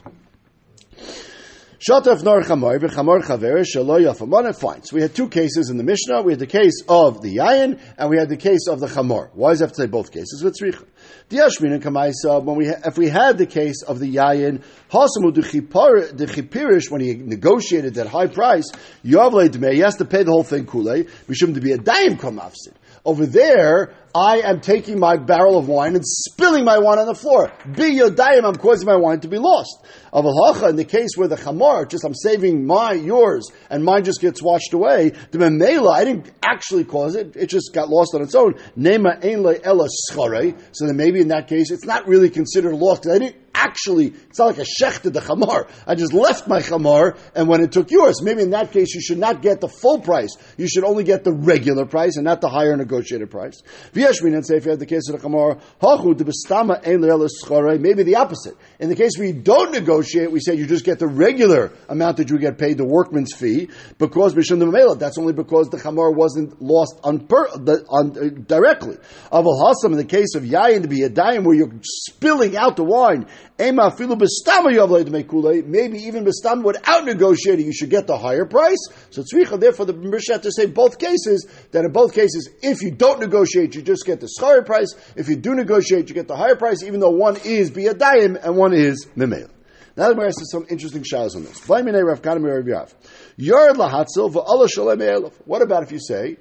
Nor 1.87 2.01
chamor 2.01 2.79
v'chamor 2.79 3.21
chaver 3.21 3.63
shelo 3.63 4.01
yafamana. 4.01 4.59
Fine. 4.59 4.81
So 4.85 4.95
we 4.95 5.03
had 5.03 5.13
two 5.13 5.29
cases 5.29 5.69
in 5.69 5.77
the 5.77 5.83
Mishnah. 5.83 6.23
We 6.23 6.31
had 6.31 6.39
the 6.39 6.47
case 6.47 6.81
of 6.89 7.21
the 7.21 7.35
yayin, 7.35 7.79
and 7.95 8.09
we 8.09 8.17
had 8.17 8.27
the 8.27 8.37
case 8.37 8.67
of 8.67 8.79
the 8.79 8.87
chamor. 8.87 9.29
Why 9.33 9.51
does 9.51 9.61
it 9.61 9.65
have 9.65 9.73
to 9.73 9.81
say 9.83 9.85
both 9.85 10.11
cases? 10.11 10.41
With 10.43 10.55
tzricha. 10.59 10.83
Diashmin 11.29 11.73
and 11.73 11.83
kamaisa. 11.83 12.43
When 12.43 12.55
we 12.57 12.69
if 12.69 12.97
we 12.97 13.07
had 13.07 13.37
the 13.37 13.45
case 13.45 13.83
of 13.83 13.99
the 13.99 14.15
yayin, 14.15 14.63
hasamu 14.89 15.31
dechipirish 15.31 16.89
when 16.89 17.01
he 17.01 17.13
negotiated 17.13 17.93
that 17.95 18.07
high 18.07 18.27
price, 18.27 18.71
yavle 19.03 19.47
dmei. 19.47 19.73
He 19.73 19.79
has 19.81 19.97
to 19.97 20.05
pay 20.05 20.23
the 20.23 20.31
whole 20.31 20.43
thing 20.43 20.65
kulei. 20.65 21.07
We 21.27 21.35
shouldn't 21.35 21.61
be 21.61 21.73
a 21.73 21.77
daim 21.77 22.17
kamafsid. 22.17 22.73
Over 23.05 23.27
there, 23.27 23.93
I 24.15 24.37
am 24.49 24.61
taking 24.61 24.97
my 24.97 25.17
barrel 25.17 25.57
of 25.57 25.67
wine 25.67 25.93
and 25.95 26.05
spilling 26.05 26.63
my 26.63 26.79
wine 26.79 26.99
on 26.99 27.05
the 27.05 27.13
floor. 27.13 27.51
Be 27.75 27.89
your 27.89 28.11
yodayim, 28.11 28.45
I'm 28.45 28.55
causing 28.55 28.87
my 28.87 28.95
wine 28.95 29.19
to 29.19 29.27
be 29.27 29.37
lost. 29.37 29.85
Of 30.13 30.23
Avalacha, 30.23 30.69
in 30.69 30.77
the 30.77 30.85
case 30.85 31.17
where 31.17 31.27
the 31.27 31.35
chamar, 31.35 31.89
just 31.89 32.05
I'm 32.05 32.13
saving 32.13 32.65
my, 32.65 32.93
yours, 32.93 33.51
and 33.69 33.83
mine 33.83 34.05
just 34.05 34.21
gets 34.21 34.41
washed 34.41 34.71
away, 34.71 35.09
the 35.31 35.37
memela, 35.37 35.93
I 35.93 36.05
didn't 36.05 36.31
actually 36.41 36.85
cause 36.85 37.15
it, 37.15 37.35
it 37.35 37.47
just 37.47 37.73
got 37.73 37.89
lost 37.89 38.15
on 38.15 38.21
its 38.21 38.35
own. 38.35 38.53
Nema 38.77 39.21
ein 39.21 39.45
ela 39.65 39.89
So 40.71 40.87
then 40.87 40.95
maybe 40.95 41.19
in 41.19 41.27
that 41.27 41.49
case, 41.49 41.69
it's 41.69 41.83
not 41.83 42.07
really 42.07 42.29
considered 42.29 42.73
lost, 42.73 43.05
I 43.07 43.19
didn't 43.19 43.35
actually, 43.55 44.07
it's 44.07 44.37
not 44.37 44.45
like 44.45 44.57
a 44.59 44.65
shech 44.65 45.01
to 45.01 45.09
the 45.09 45.21
chamar. 45.21 45.69
I 45.87 45.95
just 45.95 46.13
left 46.13 46.47
my 46.47 46.59
chamar 46.61 47.17
and 47.33 47.47
when 47.47 47.61
it 47.61 47.71
took 47.71 47.89
yours. 47.89 48.21
Maybe 48.21 48.41
in 48.41 48.51
that 48.51 48.71
case 48.71 48.93
you 48.93 49.01
should 49.01 49.17
not 49.17 49.41
get 49.41 49.61
the 49.61 49.67
full 49.67 49.99
price. 49.99 50.35
You 50.57 50.67
should 50.67 50.83
only 50.83 51.03
get 51.03 51.23
the 51.23 51.33
regular 51.33 51.85
price 51.85 52.17
and 52.17 52.25
not 52.25 52.41
the 52.41 52.49
higher 52.49 52.75
negotiated 52.75 53.31
price. 53.31 53.61
If 54.09 54.65
you 54.65 54.71
have 54.71 54.79
the 54.79 54.85
case 54.85 55.09
of 55.09 55.21
the 55.21 55.27
chamar, 55.27 55.59
hachu 55.81 56.15
de 56.15 57.79
maybe 57.79 58.03
the 58.03 58.15
opposite. 58.15 58.55
In 58.79 58.89
the 58.89 58.95
case 58.95 59.17
you 59.17 59.33
don't 59.33 59.71
negotiate, 59.71 60.31
we 60.31 60.39
say 60.39 60.55
you 60.55 60.65
just 60.65 60.85
get 60.85 60.99
the 60.99 61.07
regular 61.07 61.71
amount 61.89 62.17
that 62.17 62.29
you 62.29 62.37
get 62.37 62.57
paid, 62.57 62.77
the 62.77 62.85
workman's 62.85 63.33
fee, 63.33 63.69
because 63.97 64.33
Mishum 64.33 64.59
the 64.59 64.95
That's 64.99 65.17
only 65.17 65.33
because 65.33 65.69
the 65.69 65.77
chamar 65.77 66.15
wasn't 66.15 66.61
lost 66.61 66.99
on, 67.03 67.17
the, 67.17 67.85
on 67.89 68.17
uh, 68.17 68.29
directly. 68.47 68.97
Aval 69.31 69.61
Hasam, 69.61 69.91
in 69.91 69.97
the 69.97 70.05
case 70.05 70.35
of 70.35 70.43
Yayin 70.43 70.83
to 70.83 70.87
be 70.87 71.03
a 71.03 71.09
dime 71.09 71.43
where 71.43 71.55
you're 71.55 71.73
spilling 71.81 72.55
out 72.57 72.75
the 72.75 72.83
wine 72.83 73.25
Maybe 73.57 73.79
even 75.99 76.25
bestama 76.25 76.63
without 76.63 77.05
negotiating, 77.05 77.65
you 77.65 77.73
should 77.73 77.89
get 77.89 78.05
the 78.05 78.17
higher 78.17 78.43
price. 78.43 78.89
So 79.11 79.23
tzricha, 79.23 79.57
therefore, 79.57 79.85
the 79.85 79.93
Mishnah 79.93 80.39
to 80.39 80.51
say 80.51 80.65
both 80.65 80.99
cases 80.99 81.47
that 81.71 81.85
in 81.85 81.93
both 81.93 82.13
cases, 82.13 82.49
if 82.61 82.81
you 82.81 82.91
don't 82.91 83.21
negotiate, 83.21 83.73
you 83.75 83.81
just 83.85 84.05
get 84.05 84.19
the 84.19 84.29
higher 84.39 84.61
price. 84.61 84.93
If 85.15 85.29
you 85.29 85.35
do 85.35 85.55
negotiate, 85.55 86.09
you 86.09 86.15
get 86.15 86.27
the 86.27 86.35
higher 86.35 86.55
price, 86.55 86.83
even 86.83 86.99
though 86.99 87.11
one 87.11 87.37
is 87.43 87.71
biyadayim 87.71 88.43
and 88.43 88.57
one 88.57 88.73
is 88.73 89.07
memel. 89.15 89.49
Now 89.97 90.09
the 90.09 90.15
Gemara 90.15 90.33
says 90.33 90.51
some 90.51 90.65
interesting 90.69 91.03
shadows 91.03 91.35
on 91.37 91.43
this. 91.43 91.65
What 91.69 91.87
about 95.61 95.83
if 95.83 95.91
you 95.91 95.99
say, 95.99 96.37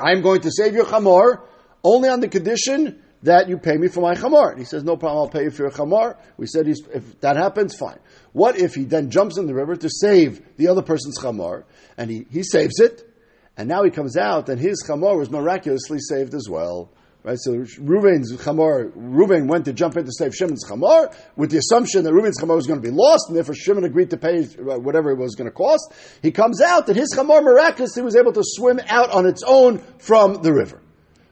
I'm 0.00 0.22
going 0.22 0.40
to 0.40 0.50
save 0.50 0.72
your 0.74 0.86
chamor 0.86 1.42
only 1.84 2.08
on 2.08 2.20
the 2.20 2.28
condition 2.28 3.02
that 3.24 3.48
you 3.48 3.58
pay 3.58 3.76
me 3.76 3.88
for 3.88 4.00
my 4.00 4.14
chamor. 4.14 4.50
And 4.50 4.58
he 4.58 4.64
says, 4.64 4.82
no 4.82 4.96
problem, 4.96 5.22
I'll 5.22 5.28
pay 5.28 5.44
you 5.44 5.50
for 5.50 5.64
your 5.64 5.70
chamor. 5.70 6.16
We 6.38 6.46
said, 6.46 6.66
if 6.66 7.20
that 7.20 7.36
happens, 7.36 7.76
fine. 7.76 7.98
What 8.32 8.56
if 8.58 8.74
he 8.74 8.84
then 8.84 9.10
jumps 9.10 9.36
in 9.36 9.46
the 9.46 9.54
river 9.54 9.76
to 9.76 9.88
save 9.90 10.56
the 10.56 10.68
other 10.68 10.82
person's 10.82 11.18
chamor, 11.18 11.64
and 11.98 12.10
he, 12.10 12.26
he 12.30 12.42
saves 12.42 12.80
it, 12.80 13.06
and 13.56 13.68
now 13.68 13.84
he 13.84 13.90
comes 13.90 14.16
out, 14.16 14.48
and 14.48 14.60
his 14.60 14.84
chamor 14.86 15.18
was 15.18 15.30
miraculously 15.30 15.98
saved 16.00 16.34
as 16.34 16.48
well. 16.48 16.90
Right, 17.24 17.38
so 17.38 17.52
Reuven's 17.52 18.36
chamor, 18.38 18.90
Reuven 18.96 19.46
went 19.46 19.66
to 19.66 19.72
jump 19.72 19.96
in 19.96 20.04
to 20.04 20.10
save 20.10 20.34
Shimon's 20.34 20.64
chamor 20.68 21.14
with 21.36 21.52
the 21.52 21.58
assumption 21.58 22.02
that 22.02 22.12
Reuven's 22.12 22.40
chamor 22.40 22.56
was 22.56 22.66
going 22.66 22.82
to 22.82 22.84
be 22.84 22.92
lost, 22.92 23.28
and 23.28 23.36
therefore 23.36 23.54
Shimon 23.54 23.84
agreed 23.84 24.10
to 24.10 24.16
pay 24.16 24.40
uh, 24.40 24.80
whatever 24.80 25.12
it 25.12 25.18
was 25.18 25.36
going 25.36 25.48
to 25.48 25.54
cost. 25.54 25.92
He 26.20 26.32
comes 26.32 26.60
out, 26.60 26.88
and 26.88 26.96
his 26.96 27.14
chamor 27.16 27.40
miraculously 27.40 28.02
was 28.02 28.16
able 28.16 28.32
to 28.32 28.42
swim 28.42 28.80
out 28.88 29.10
on 29.10 29.26
its 29.26 29.44
own 29.46 29.78
from 29.98 30.42
the 30.42 30.52
river. 30.52 30.82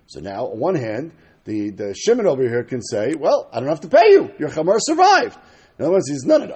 So 0.07 0.21
now, 0.21 0.47
on 0.47 0.61
one 0.61 0.77
hand, 0.77 1.11
the, 1.45 1.71
the 1.71 1.95
Shimon 1.95 2.27
over 2.27 2.43
here 2.43 2.63
can 2.63 2.83
say, 2.83 3.15
well, 3.19 3.49
I 3.53 3.59
don't 3.59 3.69
have 3.69 3.81
to 3.81 3.89
pay 3.89 4.11
you. 4.11 4.31
Your 4.39 4.51
chamar 4.51 4.79
survived. 4.79 5.37
In 5.77 5.87
other 5.87 5.95
words, 5.95 6.09
he's 6.09 6.25
none 6.25 6.43
of 6.43 6.51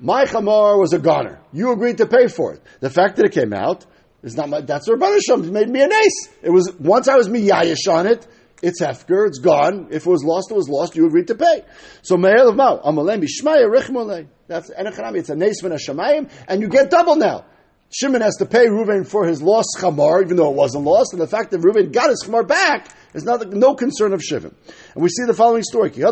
My 0.00 0.24
chamar 0.24 0.78
was 0.78 0.92
a 0.92 1.00
goner. 1.00 1.40
You 1.52 1.72
agreed 1.72 1.98
to 1.98 2.06
pay 2.06 2.28
for 2.28 2.54
it. 2.54 2.62
The 2.78 2.90
fact 2.90 3.16
that 3.16 3.26
it 3.26 3.32
came 3.32 3.52
out 3.52 3.86
is 4.22 4.36
not 4.36 4.48
my, 4.48 4.60
that's 4.60 4.88
Rabbanah 4.88 5.20
Shem. 5.26 5.44
It 5.44 5.52
made 5.52 5.68
me 5.68 5.82
an 5.82 5.92
ace. 5.92 6.28
It 6.42 6.50
was, 6.50 6.72
once 6.78 7.08
I 7.08 7.16
was 7.16 7.28
miyayish 7.28 7.90
on 7.90 8.06
it, 8.06 8.26
it's 8.62 8.82
hefker, 8.82 9.26
it's 9.28 9.38
gone. 9.38 9.88
If 9.90 10.06
it 10.06 10.10
was 10.10 10.24
lost, 10.24 10.50
it 10.50 10.54
was 10.54 10.68
lost. 10.68 10.96
You 10.96 11.06
agreed 11.06 11.28
to 11.28 11.36
pay. 11.36 11.64
So 12.02 12.16
me'el 12.16 12.48
of 12.48 12.56
mao, 12.56 12.78
amalem 12.78 13.22
bishmaya 13.22 13.70
richmolei. 13.70 14.26
That's 14.48 14.70
enechanami. 14.70 15.18
It's 15.18 15.30
a 15.30 15.36
nes 15.36 15.62
a 15.62 15.68
shamayim, 15.68 16.30
and 16.48 16.60
you 16.60 16.68
get 16.68 16.90
double 16.90 17.16
now. 17.16 17.44
Shimon 17.90 18.20
has 18.20 18.36
to 18.36 18.46
pay 18.46 18.66
Reuven 18.66 19.06
for 19.06 19.26
his 19.26 19.40
lost 19.40 19.78
chamar, 19.78 20.22
even 20.22 20.36
though 20.36 20.50
it 20.50 20.56
wasn't 20.56 20.84
lost, 20.84 21.12
and 21.12 21.22
the 21.22 21.26
fact 21.26 21.52
that 21.52 21.60
Reuven 21.60 21.92
got 21.92 22.10
his 22.10 22.22
chamar 22.26 22.46
back 22.46 22.88
is 23.14 23.24
not 23.24 23.48
no 23.50 23.74
concern 23.74 24.12
of 24.12 24.22
Shimon. 24.22 24.54
And 24.94 25.02
we 25.02 25.08
see 25.08 25.24
the 25.24 25.34
following 25.34 25.62
story: 25.62 25.90
They 25.90 26.04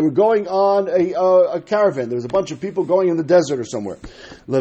were 0.00 0.10
going 0.10 0.48
on 0.48 0.88
a, 0.88 1.14
uh, 1.14 1.52
a, 1.54 1.60
caravan. 1.60 2.08
There 2.08 2.16
was 2.16 2.24
a 2.24 2.28
bunch 2.28 2.50
of 2.50 2.60
people 2.60 2.84
going 2.84 3.08
in 3.08 3.16
the 3.16 3.24
desert 3.24 3.60
or 3.60 3.64
somewhere. 3.64 3.98
So 4.48 4.60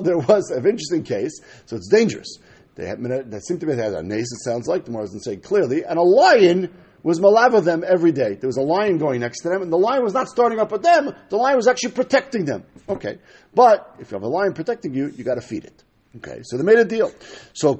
there 0.00 0.18
was 0.18 0.50
an 0.50 0.66
interesting 0.66 1.04
case. 1.04 1.40
So 1.66 1.76
it's 1.76 1.88
dangerous. 1.88 2.38
They, 2.74 2.86
had, 2.86 3.00
they 3.30 3.38
seem 3.38 3.60
to 3.60 3.66
be 3.66 3.74
had 3.74 3.92
a 3.92 4.02
nace. 4.02 4.32
It 4.32 4.42
sounds 4.44 4.66
like 4.66 4.84
the 4.84 4.90
Gemara 4.90 5.04
doesn't 5.04 5.20
say 5.20 5.36
clearly, 5.36 5.84
and 5.84 5.98
a 5.98 6.02
lion 6.02 6.70
was 7.04 7.20
malava 7.20 7.62
them 7.62 7.84
every 7.86 8.12
day. 8.12 8.34
There 8.34 8.48
was 8.48 8.56
a 8.56 8.62
lion 8.62 8.98
going 8.98 9.20
next 9.20 9.42
to 9.42 9.50
them, 9.50 9.62
and 9.62 9.72
the 9.72 9.78
lion 9.78 10.02
was 10.02 10.14
not 10.14 10.26
starting 10.26 10.58
up 10.58 10.72
with 10.72 10.82
them. 10.82 11.14
The 11.28 11.36
lion 11.36 11.56
was 11.56 11.68
actually 11.68 11.92
protecting 11.92 12.46
them. 12.46 12.64
Okay, 12.88 13.18
but 13.54 13.94
if 14.00 14.10
you 14.10 14.16
have 14.16 14.24
a 14.24 14.28
lion 14.28 14.54
protecting 14.54 14.94
you, 14.94 15.08
you 15.08 15.22
got 15.22 15.36
to 15.36 15.40
feed 15.40 15.64
it. 15.64 15.84
Okay, 16.16 16.42
so 16.44 16.56
they 16.56 16.62
made 16.62 16.78
a 16.78 16.84
deal. 16.84 17.10
So 17.54 17.74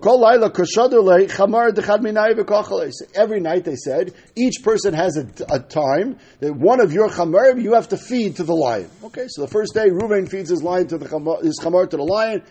every 3.14 3.40
night 3.40 3.64
they 3.64 3.76
said 3.76 4.14
each 4.34 4.54
person 4.62 4.92
has 4.94 5.16
a, 5.16 5.54
a, 5.54 5.60
time 5.60 6.18
that 6.40 6.52
one 6.52 6.80
of 6.80 6.92
your 6.92 7.08
chamar 7.08 7.62
you 7.62 7.74
have 7.74 7.88
to 7.88 7.96
feed 7.96 8.36
to 8.36 8.42
the 8.42 8.54
lion. 8.54 8.90
Okay, 9.04 9.26
so 9.28 9.42
the 9.42 9.48
first 9.48 9.74
day 9.74 9.88
Reuven 9.88 10.28
feeds 10.28 10.50
his 10.50 10.64
lion 10.64 10.88
to 10.88 10.98
the 10.98 11.06
chamar, 11.06 11.44
his 11.44 11.60
chamar 11.62 11.88
to 11.88 11.96
the 11.96 12.02
lion 12.02 12.42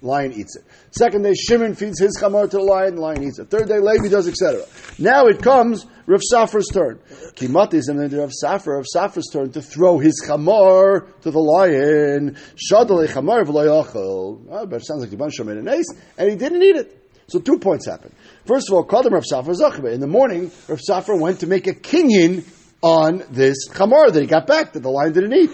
lion 0.00 0.32
eats 0.32 0.56
it. 0.56 0.64
Second 0.90 1.22
day, 1.22 1.34
Shimon 1.34 1.74
feeds 1.74 2.00
his 2.00 2.16
chamar 2.20 2.48
to 2.50 2.56
the 2.56 2.62
lion, 2.62 2.96
the 2.96 3.00
lion 3.00 3.22
eats 3.22 3.38
it. 3.38 3.50
Third 3.50 3.68
day, 3.68 3.78
Levi 3.80 4.08
does, 4.08 4.28
etc. 4.28 4.64
Now 4.98 5.26
it 5.26 5.42
comes 5.42 5.86
Rav 6.06 6.20
Safra's 6.32 6.68
turn. 6.72 7.00
Kimat 7.34 7.74
is 7.74 7.88
in 7.88 7.96
the 7.96 8.18
Rav 8.18 8.32
Safra, 8.42 8.76
Rav 8.76 8.86
Safra's 8.94 9.28
turn 9.32 9.52
to 9.52 9.62
throw 9.62 9.98
his 9.98 10.22
chamar 10.26 11.20
to 11.22 11.30
the 11.30 11.38
lion. 11.38 12.36
Shadale 12.56 13.08
chamar 13.08 13.44
v'loyachol. 13.44 13.96
Oh, 13.96 14.40
ah, 14.50 14.64
but 14.64 14.82
it 14.82 14.86
sounds 14.86 15.00
like 15.00 15.10
the 15.10 15.16
bunch 15.16 15.38
made 15.40 15.56
an 15.56 15.68
ace, 15.68 15.86
and 16.16 16.30
he 16.30 16.36
didn't 16.36 16.62
eat 16.62 16.76
it. 16.76 16.94
So 17.28 17.40
two 17.40 17.58
points 17.58 17.86
happen. 17.86 18.14
First 18.46 18.70
of 18.70 18.74
all, 18.74 18.86
Kadam 18.86 19.10
Rav 19.10 19.24
Safra. 19.24 19.92
In 19.92 20.00
the 20.00 20.06
morning, 20.06 20.50
Rav 20.68 20.80
Safra 20.80 21.20
went 21.20 21.40
to 21.40 21.46
make 21.46 21.66
a 21.66 21.74
kinyan 21.74 22.44
on 22.80 23.24
this 23.30 23.68
chamar 23.68 24.12
that 24.12 24.20
he 24.20 24.26
got 24.26 24.46
back 24.46 24.72
that 24.72 24.80
the 24.80 24.90
lion 24.90 25.12
didn't 25.12 25.34
eat. 25.34 25.50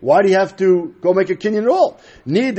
Why 0.00 0.22
do 0.22 0.30
you 0.30 0.36
have 0.36 0.56
to 0.56 0.94
go 1.00 1.12
make 1.12 1.28
a 1.28 1.36
kinyan 1.36 1.62
at 1.62 1.68
all? 1.68 2.00
He 2.24 2.52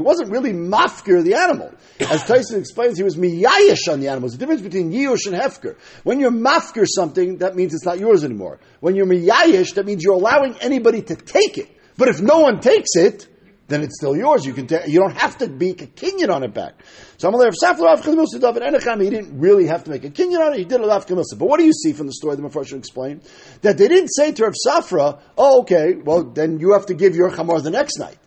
wasn't 0.00 0.30
really 0.30 0.52
mafkir 0.52 1.24
the 1.24 1.34
animal. 1.34 1.72
As 1.98 2.22
Tyson 2.24 2.60
explains, 2.60 2.96
he 2.96 3.02
was 3.02 3.16
miyayish 3.16 3.90
on 3.90 3.98
the 4.00 4.06
animals. 4.08 4.32
The 4.32 4.38
difference 4.38 4.62
between 4.62 4.92
yush 4.92 5.26
and 5.26 5.34
hefker. 5.34 5.76
When 6.04 6.20
you're 6.20 6.30
mafkir 6.30 6.86
something, 6.86 7.38
that 7.38 7.56
means 7.56 7.74
it's 7.74 7.84
not 7.84 7.98
yours 7.98 8.22
anymore. 8.22 8.60
When 8.78 8.94
you're 8.94 9.06
miyayish, 9.06 9.74
that 9.74 9.84
means 9.84 10.04
you're 10.04 10.14
allowing 10.14 10.54
anybody 10.60 11.02
to 11.02 11.16
take 11.16 11.58
it. 11.58 11.68
But 11.96 12.06
if 12.08 12.20
no 12.20 12.40
one 12.40 12.60
takes 12.60 12.90
it, 12.94 13.26
then 13.72 13.82
it's 13.82 13.96
still 13.96 14.16
yours. 14.16 14.44
You 14.44 14.52
can 14.52 14.66
ta- 14.66 14.84
you 14.86 14.98
don't 14.98 15.16
have 15.16 15.38
to 15.38 15.48
make 15.48 15.82
a 15.82 15.86
kinyan 15.86 16.30
on 16.30 16.42
it 16.42 16.52
back. 16.52 16.74
So 17.16 17.28
I'm 17.28 17.34
of 17.34 17.54
Safla 17.62 17.84
Rav 17.84 18.02
Chilmusa 18.02 18.40
David 18.40 18.62
Enecham. 18.62 19.02
He 19.02 19.10
didn't 19.10 19.38
really 19.38 19.66
have 19.66 19.84
to 19.84 19.90
make 19.90 20.04
a 20.04 20.10
kinyan 20.10 20.40
on 20.40 20.54
it. 20.54 20.58
He 20.58 20.64
did 20.64 20.80
a 20.80 20.86
Rav 20.86 21.06
Chilmusa. 21.06 21.38
But 21.38 21.46
what 21.46 21.58
do 21.58 21.64
you 21.64 21.72
see 21.72 21.92
from 21.92 22.06
the 22.06 22.12
story 22.12 22.36
that 22.36 22.42
Mepharshim 22.42 22.78
explained? 22.78 23.22
That 23.62 23.78
they 23.78 23.88
didn't 23.88 24.08
say 24.08 24.32
to 24.32 24.44
Rav 24.44 24.54
Safra, 24.66 25.20
"Oh, 25.38 25.60
okay, 25.62 25.94
well 25.94 26.24
then 26.24 26.58
you 26.58 26.72
have 26.72 26.86
to 26.86 26.94
give 26.94 27.16
your 27.16 27.30
chamor 27.30 27.62
the 27.62 27.70
next 27.70 27.98
night." 27.98 28.18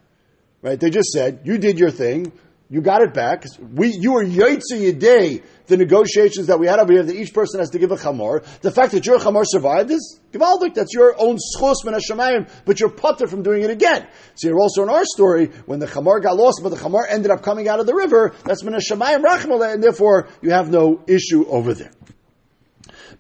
Right? 0.61 0.79
They 0.79 0.89
just 0.89 1.09
said, 1.11 1.41
"You 1.43 1.57
did 1.57 1.77
your 1.77 1.91
thing. 1.91 2.31
You 2.67 2.81
got 2.81 3.01
it 3.01 3.13
back. 3.13 3.45
We, 3.60 3.89
you 3.89 4.13
were 4.13 4.25
Yaitse 4.25 4.98
day 5.00 5.43
the 5.67 5.77
negotiations 5.77 6.48
that 6.48 6.60
we 6.60 6.65
had 6.67 6.79
over 6.79 6.93
here, 6.93 7.03
that 7.03 7.15
each 7.15 7.34
person 7.34 7.60
has 7.60 7.69
to 7.72 7.79
give 7.79 7.91
a 7.91 7.95
chamor. 7.95 8.43
The 8.62 8.72
fact 8.72 8.91
that 8.93 9.05
your 9.05 9.19
chamor 9.19 9.43
survived 9.45 9.91
is 9.91 10.19
Givaldik. 10.31 10.74
That's 10.74 10.93
your 10.93 11.15
own 11.19 11.38
schos 11.38 11.86
min 11.86 11.93
hashemayim, 11.93 12.50
but 12.65 12.79
you're 12.79 12.89
putter 12.89 13.27
from 13.27 13.43
doing 13.43 13.62
it 13.62 13.69
again. 13.69 14.07
So 14.36 14.48
you're 14.48 14.60
also 14.60 14.81
in 14.81 14.89
our 14.89 15.05
story, 15.05 15.48
when 15.67 15.79
the 15.79 15.86
chamor 15.86 16.22
got 16.24 16.38
lost, 16.38 16.62
but 16.63 16.69
the 16.69 16.77
chamor 16.77 17.03
ended 17.07 17.29
up 17.29 17.43
coming 17.43 17.67
out 17.67 17.79
of 17.79 17.86
the 17.86 17.95
river, 17.95 18.34
that's 18.45 18.63
min 18.63 18.74
hashemayim 18.74 19.24
rachmal, 19.24 19.72
and 19.72 19.84
therefore 19.84 20.29
you 20.41 20.50
have 20.50 20.69
no 20.69 21.03
issue 21.07 21.45
over 21.48 21.75
there. 21.75 21.91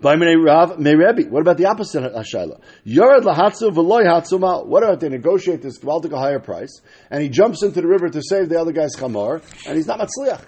What 0.01 0.21
about 0.21 1.57
the 1.57 1.65
opposite 1.67 2.03
Hashaila? 2.13 2.59
Yared 2.85 3.21
lahatzu 3.21 3.71
v'loy 3.71 4.05
hatzuma. 4.05 4.65
What 4.65 4.83
about 4.83 4.99
they 4.99 5.09
negotiate 5.09 5.61
this 5.61 5.79
Gvaldik 5.79 6.11
a 6.11 6.17
higher 6.17 6.39
price, 6.39 6.81
and 7.09 7.21
he 7.23 7.29
jumps 7.29 7.63
into 7.63 7.81
the 7.81 7.87
river 7.87 8.09
to 8.09 8.21
save 8.21 8.49
the 8.49 8.59
other 8.59 8.71
guy's 8.71 8.95
chamor, 8.95 9.41
and 9.67 9.75
he's 9.75 9.87
not 9.87 9.99
matzliach. 9.99 10.43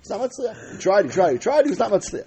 He's 0.00 0.10
not 0.10 0.20
matzliach. 0.20 0.72
He 0.72 0.78
tried, 0.78 1.04
he 1.04 1.10
tried, 1.10 1.32
he 1.32 1.38
tried, 1.38 1.64
he 1.64 1.70
was 1.70 1.78
not 1.78 1.90
matzliach. 1.90 2.26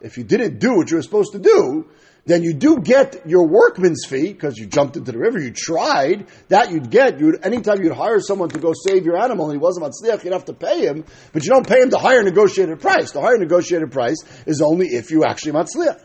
If 0.00 0.18
you 0.18 0.24
didn't 0.24 0.58
do 0.58 0.74
what 0.76 0.90
you 0.90 0.96
were 0.96 1.02
supposed 1.02 1.32
to 1.32 1.38
do, 1.38 1.88
then 2.26 2.42
you 2.42 2.52
do 2.54 2.80
get 2.80 3.22
your 3.26 3.46
workman's 3.46 4.04
fee 4.04 4.32
because 4.32 4.58
you 4.58 4.66
jumped 4.66 4.96
into 4.96 5.12
the 5.12 5.18
river, 5.18 5.38
you 5.38 5.52
tried. 5.52 6.26
That 6.48 6.72
you'd 6.72 6.90
get. 6.90 7.20
You'd 7.20 7.44
anytime 7.44 7.82
you'd 7.82 7.92
hire 7.92 8.20
someone 8.20 8.48
to 8.50 8.58
go 8.58 8.72
save 8.86 9.04
your 9.04 9.16
animal 9.16 9.48
and 9.48 9.54
he 9.54 9.58
wasn't 9.58 9.86
matzliach, 9.86 10.24
you'd 10.24 10.32
have 10.32 10.46
to 10.46 10.52
pay 10.52 10.86
him, 10.86 11.04
but 11.32 11.44
you 11.44 11.50
don't 11.50 11.66
pay 11.66 11.80
him 11.80 11.90
the 11.90 11.98
higher 11.98 12.24
negotiated 12.24 12.80
price. 12.80 13.12
The 13.12 13.20
higher 13.20 13.38
negotiated 13.38 13.92
price 13.92 14.24
is 14.44 14.60
only 14.60 14.88
if 14.88 15.12
you 15.12 15.24
actually 15.24 15.52
matzliach. 15.52 16.00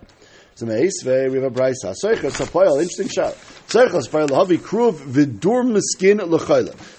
So 0.53 0.67
we 0.67 0.73
have 0.73 1.43
a 1.43 1.49
brisa. 1.49 1.95
Interesting 2.79 3.07
shot. 3.07 3.35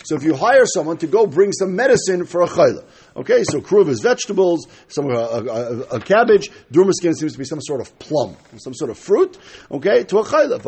So 0.04 0.16
if 0.16 0.24
you 0.24 0.34
hire 0.34 0.64
someone 0.64 0.96
to 0.96 1.06
go 1.06 1.26
bring 1.26 1.52
some 1.52 1.76
medicine 1.76 2.24
for 2.24 2.42
a 2.42 2.48
chayla, 2.48 2.84
okay, 3.16 3.44
so 3.44 3.60
kruv 3.60 3.88
is 3.88 4.00
vegetables, 4.00 4.66
some 4.88 5.10
a, 5.10 5.14
a, 5.14 5.80
a 5.96 6.00
cabbage, 6.00 6.50
durmaskin 6.72 7.14
seems 7.14 7.32
to 7.32 7.38
be 7.38 7.44
some 7.44 7.60
sort 7.60 7.80
of 7.80 7.98
plum, 7.98 8.36
some 8.58 8.74
sort 8.74 8.90
of 8.90 8.98
fruit, 8.98 9.38
okay, 9.70 10.04
to 10.04 10.18
a 10.18 10.24
chayla. 10.24 10.62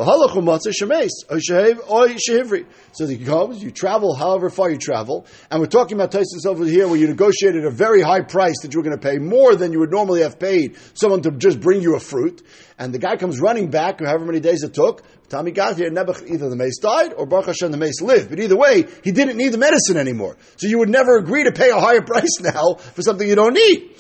So 2.92 3.06
he 3.06 3.18
comes, 3.18 3.62
you 3.62 3.70
travel 3.70 4.14
however 4.14 4.50
far 4.50 4.70
you 4.70 4.78
travel, 4.78 5.26
and 5.50 5.60
we're 5.60 5.66
talking 5.66 5.96
about 5.96 6.12
Tyson 6.12 6.40
over 6.46 6.64
here 6.64 6.88
where 6.88 6.96
you 6.96 7.06
negotiated 7.06 7.64
a 7.64 7.70
very 7.70 8.02
high 8.02 8.20
price 8.20 8.60
that 8.62 8.72
you 8.72 8.80
were 8.80 8.84
going 8.84 8.98
to 8.98 9.02
pay 9.02 9.18
more 9.18 9.54
than 9.54 9.72
you 9.72 9.78
would 9.80 9.90
normally 9.90 10.22
have 10.22 10.38
paid 10.38 10.76
someone 10.94 11.22
to 11.22 11.30
just 11.32 11.60
bring 11.60 11.80
you 11.80 11.96
a 11.96 12.00
fruit, 12.00 12.42
and 12.78 12.92
the 12.92 12.98
guy 12.98 13.16
comes 13.16 13.40
running 13.40 13.70
back, 13.70 14.00
however 14.00 14.24
many 14.24 14.40
days 14.40 14.62
it 14.62 14.74
took, 14.74 15.02
he 15.30 15.50
got 15.52 15.76
here, 15.76 15.90
Nebuch, 15.90 16.30
either 16.30 16.48
the 16.48 16.56
mace 16.56 16.78
died 16.78 17.12
or 17.14 17.26
Baruch 17.26 17.46
Hashem 17.46 17.70
the 17.70 17.76
mace 17.76 18.00
lived. 18.00 18.30
But 18.30 18.38
either 18.40 18.56
way, 18.56 18.86
he 19.02 19.10
didn't 19.10 19.36
need 19.36 19.50
the 19.50 19.58
medicine 19.58 19.96
anymore. 19.96 20.36
So 20.56 20.66
you 20.66 20.78
would 20.78 20.88
never 20.88 21.16
agree 21.16 21.44
to 21.44 21.52
pay 21.52 21.70
a 21.70 21.80
higher 21.80 22.02
price 22.06 22.40
now 22.40 22.74
for 22.74 23.02
something 23.02 23.28
you 23.28 23.34
don't 23.34 23.54
need. 23.54 23.96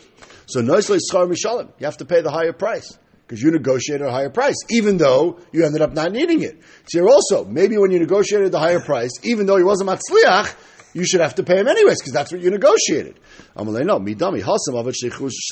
So 0.46 0.60
noisely 0.60 0.98
schar 0.98 1.26
mishalim, 1.26 1.70
you 1.78 1.86
have 1.86 1.96
to 1.98 2.04
pay 2.04 2.20
the 2.20 2.30
higher 2.30 2.52
price 2.52 2.98
because 3.26 3.42
you 3.42 3.50
negotiated 3.50 4.06
a 4.06 4.10
higher 4.10 4.30
price, 4.30 4.56
even 4.70 4.98
though 4.98 5.40
you 5.52 5.64
ended 5.64 5.80
up 5.80 5.92
not 5.92 6.12
needing 6.12 6.42
it. 6.42 6.60
So 6.86 7.00
here 7.00 7.08
also, 7.08 7.44
maybe 7.44 7.78
when 7.78 7.90
you 7.90 7.98
negotiated 7.98 8.52
the 8.52 8.58
higher 8.58 8.80
price, 8.80 9.10
even 9.22 9.46
though 9.46 9.56
he 9.56 9.64
wasn't 9.64 9.88
matzliach, 9.88 10.54
you 10.92 11.04
should 11.04 11.20
have 11.20 11.34
to 11.36 11.42
pay 11.42 11.58
him 11.58 11.66
anyways 11.66 12.00
because 12.00 12.12
that's 12.12 12.30
what 12.30 12.40
you 12.40 12.50
negotiated. 12.50 13.18
No, 13.56 13.64
midami 13.64 14.42
hasam 14.42 14.74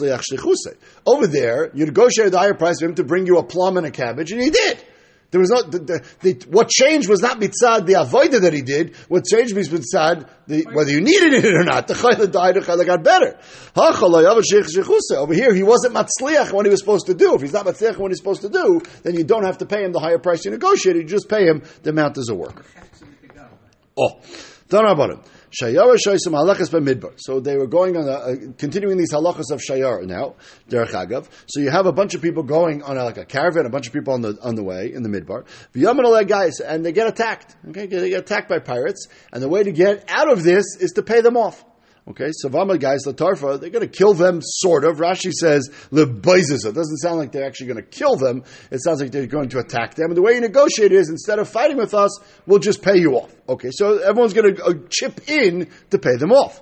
shliach 0.01 0.77
Over 1.07 1.27
there, 1.27 1.71
you 1.75 1.87
negotiated 1.87 2.33
the 2.33 2.39
higher 2.39 2.55
price 2.55 2.79
for 2.79 2.87
him 2.87 2.95
to 2.97 3.05
bring 3.05 3.27
you 3.27 3.39
a 3.39 3.43
plum 3.43 3.77
and 3.77 3.87
a 3.87 3.91
cabbage, 3.91 4.31
and 4.31 4.41
he 4.41 4.51
did. 4.51 4.85
There 5.33 5.41
was 5.41 5.49
no 5.49 5.63
the, 5.63 5.79
the, 5.79 6.05
the, 6.21 6.47
what 6.51 6.69
changed 6.69 7.09
was 7.09 7.23
not 7.23 7.41
mitzad 7.41 7.87
the 7.87 7.95
avoida 7.95 8.43
that 8.43 8.53
he 8.53 8.61
did. 8.61 8.95
What 9.09 9.25
changed 9.25 9.57
was 9.57 9.71
mitzad 9.71 10.29
the, 10.47 10.67
whether 10.75 10.91
you 10.91 11.01
needed 11.01 11.33
it 11.33 11.55
or 11.55 11.65
not. 11.65 11.89
The 11.89 11.95
chayla 11.95 12.31
died, 12.31 12.57
the 12.57 12.61
chayla 12.61 12.85
got 12.85 13.03
better. 13.03 13.39
Over 15.17 15.35
here, 15.35 15.55
he 15.55 15.63
wasn't 15.63 15.95
matzliach 15.95 16.53
when 16.53 16.67
he 16.67 16.71
was 16.71 16.81
supposed 16.81 17.07
to 17.07 17.15
do. 17.15 17.35
If 17.35 17.41
he's 17.41 17.55
not 17.55 17.65
matzliach 17.65 17.97
when 17.97 18.11
he's 18.11 18.19
supposed 18.19 18.43
to 18.43 18.51
do, 18.51 18.83
then 19.05 19.15
you 19.15 19.25
don't 19.25 19.45
have 19.45 19.57
to 19.59 19.67
pay 19.67 19.83
him 19.85 19.93
the 19.93 20.01
higher 20.01 20.19
price 20.19 20.45
you 20.45 20.51
negotiated. 20.51 21.03
You 21.05 21.09
just 21.09 21.31
pay 21.31 21.47
him 21.47 21.63
the 21.83 21.91
amount 21.91 22.19
as 22.19 22.29
a 22.29 22.35
worker. 22.35 22.67
Oh, 23.97 24.21
don't 24.69 24.85
know 24.85 24.93
about 24.93 25.11
him. 25.13 25.21
Shayar 25.61 25.97
Shoisim 25.97 26.33
halachas 26.33 26.71
b'midbar. 26.71 27.13
So 27.17 27.41
they 27.41 27.57
were 27.57 27.67
going 27.67 27.97
on, 27.97 28.09
a, 28.09 28.13
uh, 28.13 28.35
continuing 28.57 28.97
these 28.97 29.13
halachas 29.13 29.51
of 29.51 29.61
Shayar 29.61 30.05
now, 30.07 30.35
derech 30.69 30.91
agav. 30.91 31.29
So 31.47 31.61
you 31.61 31.71
have 31.71 31.87
a 31.87 31.93
bunch 31.93 32.15
of 32.15 32.23
people 32.23 32.43
going 32.43 32.83
on 32.83 32.97
a, 32.97 33.05
like 33.05 33.19
a 33.19 33.27
caravan, 33.27 33.67
a 33.67 33.71
bunch 33.71 33.87
of 33.87 33.93
people 33.93 34.15
on 34.15 34.23
the 34.23 34.39
on 34.43 34.55
the 34.55 34.65
way 34.65 34.93
in 34.93 35.03
the 35.03 35.09
midbar. 35.09 35.45
V'yamin 35.75 36.27
guys, 36.27 36.61
and 36.61 36.85
they 36.85 36.93
get 36.93 37.07
attacked. 37.07 37.55
Okay, 37.69 37.87
they 37.87 38.11
get 38.11 38.21
attacked 38.21 38.49
by 38.49 38.61
pirates, 38.61 39.09
and 39.33 39.43
the 39.43 39.49
way 39.49 39.63
to 39.63 39.73
get 39.73 40.05
out 40.09 40.31
of 40.31 40.43
this 40.43 40.77
is 40.81 40.93
to 40.93 41.03
pay 41.03 41.21
them 41.21 41.37
off. 41.37 41.65
Okay, 42.09 42.31
so 42.33 42.49
Vama 42.49 42.81
guys, 42.81 43.03
the 43.03 43.15
Tarfa, 43.15 43.61
they're 43.61 43.71
going 43.71 43.89
to 43.89 43.97
kill 43.99 44.13
them, 44.13 44.41
sort 44.43 44.85
of. 44.85 44.97
Rashi 44.97 45.31
says, 45.31 45.71
Lebaizis. 45.93 46.67
It 46.67 46.75
doesn't 46.75 46.97
sound 46.97 47.19
like 47.19 47.31
they're 47.31 47.47
actually 47.47 47.69
going 47.69 47.77
to 47.77 47.89
kill 47.89 48.17
them. 48.17 48.43
It 48.73 48.83
sounds 48.83 49.01
like 49.01 49.13
they're 49.13 49.29
going 49.29 49.51
to 49.51 49.61
attack 49.61 49.95
them. 49.95 50.07
And 50.07 50.17
the 50.17 50.23
way 50.23 50.35
you 50.35 50.41
negotiate 50.41 50.91
is, 50.91 51.09
instead 51.09 51.39
of 51.39 51.49
fighting 51.49 51.77
with 51.77 51.95
us, 51.95 52.19
we'll 52.45 52.59
just 52.59 52.83
pay 52.83 52.99
you 52.99 53.15
off. 53.15 53.33
Okay, 53.49 53.71
so 53.71 53.99
everyone's 53.99 54.33
going 54.33 54.57
to 54.57 54.65
uh, 54.65 54.73
chip 54.91 55.29
in 55.29 55.71
to 55.91 55.99
pay 55.99 56.17
them 56.17 56.33
off. 56.33 56.61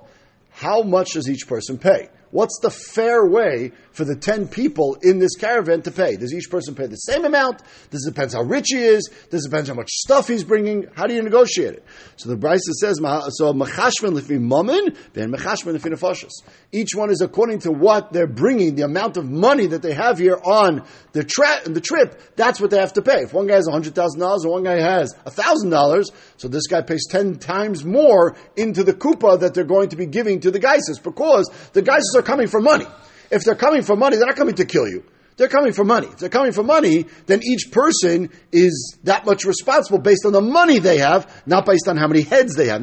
How 0.51 0.83
much 0.83 1.13
does 1.13 1.27
each 1.27 1.47
person 1.47 1.79
pay? 1.79 2.09
What's 2.29 2.59
the 2.61 2.69
fair 2.69 3.25
way 3.25 3.71
for 3.91 4.05
the 4.05 4.15
10 4.15 4.47
people 4.47 4.97
in 5.01 5.19
this 5.19 5.35
caravan 5.35 5.81
to 5.83 5.91
pay? 5.91 6.15
Does 6.15 6.33
each 6.33 6.49
person 6.49 6.75
pay 6.75 6.87
the 6.87 6.95
same 6.95 7.25
amount? 7.25 7.61
Does 7.89 8.05
it 8.05 8.13
depend 8.13 8.33
how 8.33 8.43
rich 8.43 8.67
he 8.69 8.79
is? 8.79 9.09
Does 9.29 9.45
it 9.45 9.49
depend 9.49 9.67
how 9.67 9.73
much 9.73 9.89
stuff 9.89 10.27
he's 10.27 10.43
bringing? 10.43 10.87
How 10.95 11.07
do 11.07 11.13
you 11.13 11.21
negotiate 11.21 11.73
it? 11.73 11.85
So 12.15 12.29
the 12.29 12.37
Brisa 12.37 12.71
says, 12.79 12.97
so 12.97 13.53
machashman 13.53 14.19
lefi 14.19 14.39
mammon, 14.39 14.95
then 15.13 15.31
machashman 15.31 15.77
lefi 15.77 15.93
nefashos. 15.93 16.31
Each 16.71 16.95
one 16.95 17.09
is 17.09 17.21
according 17.21 17.59
to 17.59 17.71
what 17.71 18.13
they're 18.13 18.27
bringing, 18.27 18.75
the 18.75 18.83
amount 18.83 19.17
of 19.17 19.29
money 19.29 19.67
that 19.67 19.81
they 19.81 19.93
have 19.93 20.17
here 20.17 20.39
on 20.43 20.83
the, 21.13 21.23
tra- 21.23 21.61
the 21.65 21.81
trip, 21.81 22.19
that's 22.35 22.61
what 22.61 22.71
they 22.71 22.79
have 22.79 22.93
to 22.93 23.01
pay. 23.01 23.23
If 23.23 23.33
one 23.33 23.47
guy 23.47 23.55
has 23.55 23.67
$100,000 23.67 23.93
and 23.95 24.51
one 24.51 24.63
guy 24.63 24.79
has 24.79 25.13
$1,000, 25.25 26.11
so 26.37 26.47
this 26.47 26.67
guy 26.67 26.81
pays 26.81 27.05
10 27.09 27.39
times 27.39 27.83
more 27.83 28.35
into 28.55 28.83
the 28.83 28.93
kupa 28.93 29.39
that 29.39 29.53
they're 29.53 29.63
going 29.63 29.89
to 29.89 29.95
be 29.95 30.05
giving 30.05 30.39
to 30.41 30.51
the 30.51 30.59
geises 30.59 30.99
because 30.99 31.49
the 31.73 31.81
geises 31.81 32.15
are 32.15 32.21
coming 32.21 32.47
for 32.47 32.61
money. 32.61 32.85
If 33.31 33.43
they're 33.43 33.55
coming 33.55 33.81
for 33.81 33.95
money, 33.95 34.17
they're 34.17 34.27
not 34.27 34.35
coming 34.35 34.55
to 34.55 34.65
kill 34.65 34.87
you. 34.87 35.03
They're 35.37 35.47
coming 35.47 35.73
for 35.73 35.85
money. 35.85 36.07
If 36.07 36.17
they're 36.17 36.29
coming 36.29 36.51
for 36.51 36.63
money, 36.63 37.05
then 37.25 37.41
each 37.43 37.71
person 37.71 38.29
is 38.51 38.97
that 39.05 39.25
much 39.25 39.45
responsible 39.45 39.99
based 39.99 40.25
on 40.25 40.33
the 40.33 40.41
money 40.41 40.79
they 40.79 40.97
have, 40.99 41.43
not 41.47 41.65
based 41.65 41.87
on 41.87 41.97
how 41.97 42.07
many 42.07 42.21
heads 42.21 42.55
they 42.55 42.67
have. 42.67 42.81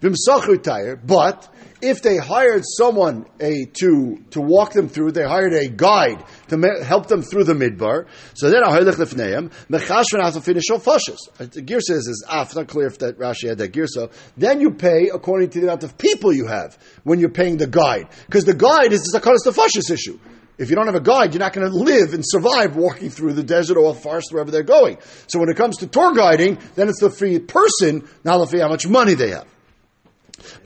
But 0.00 1.48
if 1.82 2.02
they 2.02 2.16
hired 2.16 2.64
someone 2.64 3.26
a, 3.40 3.66
to, 3.80 4.16
to 4.30 4.40
walk 4.40 4.72
them 4.72 4.88
through, 4.88 5.12
they 5.12 5.24
hired 5.24 5.52
a 5.52 5.68
guide 5.68 6.24
to 6.48 6.58
help 6.82 7.06
them 7.06 7.22
through 7.22 7.44
the 7.44 7.52
midbar. 7.52 8.06
So 8.34 8.50
then 8.50 8.62
Ahilich 8.62 8.94
Lefneim, 8.94 10.42
finish 10.42 10.70
all 10.70 10.80
fashas. 10.80 11.18
Uh, 11.38 11.46
the 11.46 11.62
gear 11.62 11.80
says 11.80 12.06
is 12.06 12.24
ah, 12.28 12.42
af, 12.42 12.54
not 12.56 12.68
clear 12.68 12.86
if 12.86 12.98
that 13.00 13.18
Rashi 13.18 13.48
had 13.48 13.58
that 13.58 13.72
gear 13.72 13.86
so. 13.86 14.10
Then 14.36 14.60
you 14.60 14.70
pay 14.72 15.10
according 15.12 15.50
to 15.50 15.60
the 15.60 15.66
amount 15.66 15.84
of 15.84 15.98
people 15.98 16.32
you 16.32 16.46
have 16.46 16.78
when 17.04 17.20
you're 17.20 17.30
paying 17.30 17.58
the 17.58 17.66
guide. 17.66 18.08
Because 18.26 18.44
the 18.44 18.54
guide 18.54 18.92
is 18.92 19.02
the 19.02 19.18
Zakaras 19.18 19.44
the 19.44 19.92
issue. 19.92 20.18
If 20.58 20.70
you 20.70 20.76
don't 20.76 20.86
have 20.86 20.94
a 20.94 21.00
guide, 21.00 21.34
you're 21.34 21.40
not 21.40 21.52
going 21.52 21.70
to 21.70 21.76
live 21.76 22.14
and 22.14 22.24
survive 22.26 22.76
walking 22.76 23.10
through 23.10 23.34
the 23.34 23.42
desert 23.42 23.76
or 23.76 23.92
the 23.92 24.00
forest, 24.00 24.32
wherever 24.32 24.50
they're 24.50 24.62
going. 24.62 24.96
So 25.26 25.38
when 25.38 25.50
it 25.50 25.56
comes 25.56 25.76
to 25.78 25.86
tour 25.86 26.14
guiding, 26.14 26.58
then 26.76 26.88
it's 26.88 27.00
the 27.00 27.10
free 27.10 27.38
person, 27.38 28.08
not 28.24 28.42
the 28.48 28.60
how 28.60 28.68
much 28.68 28.88
money 28.88 29.12
they 29.12 29.30
have. 29.30 29.46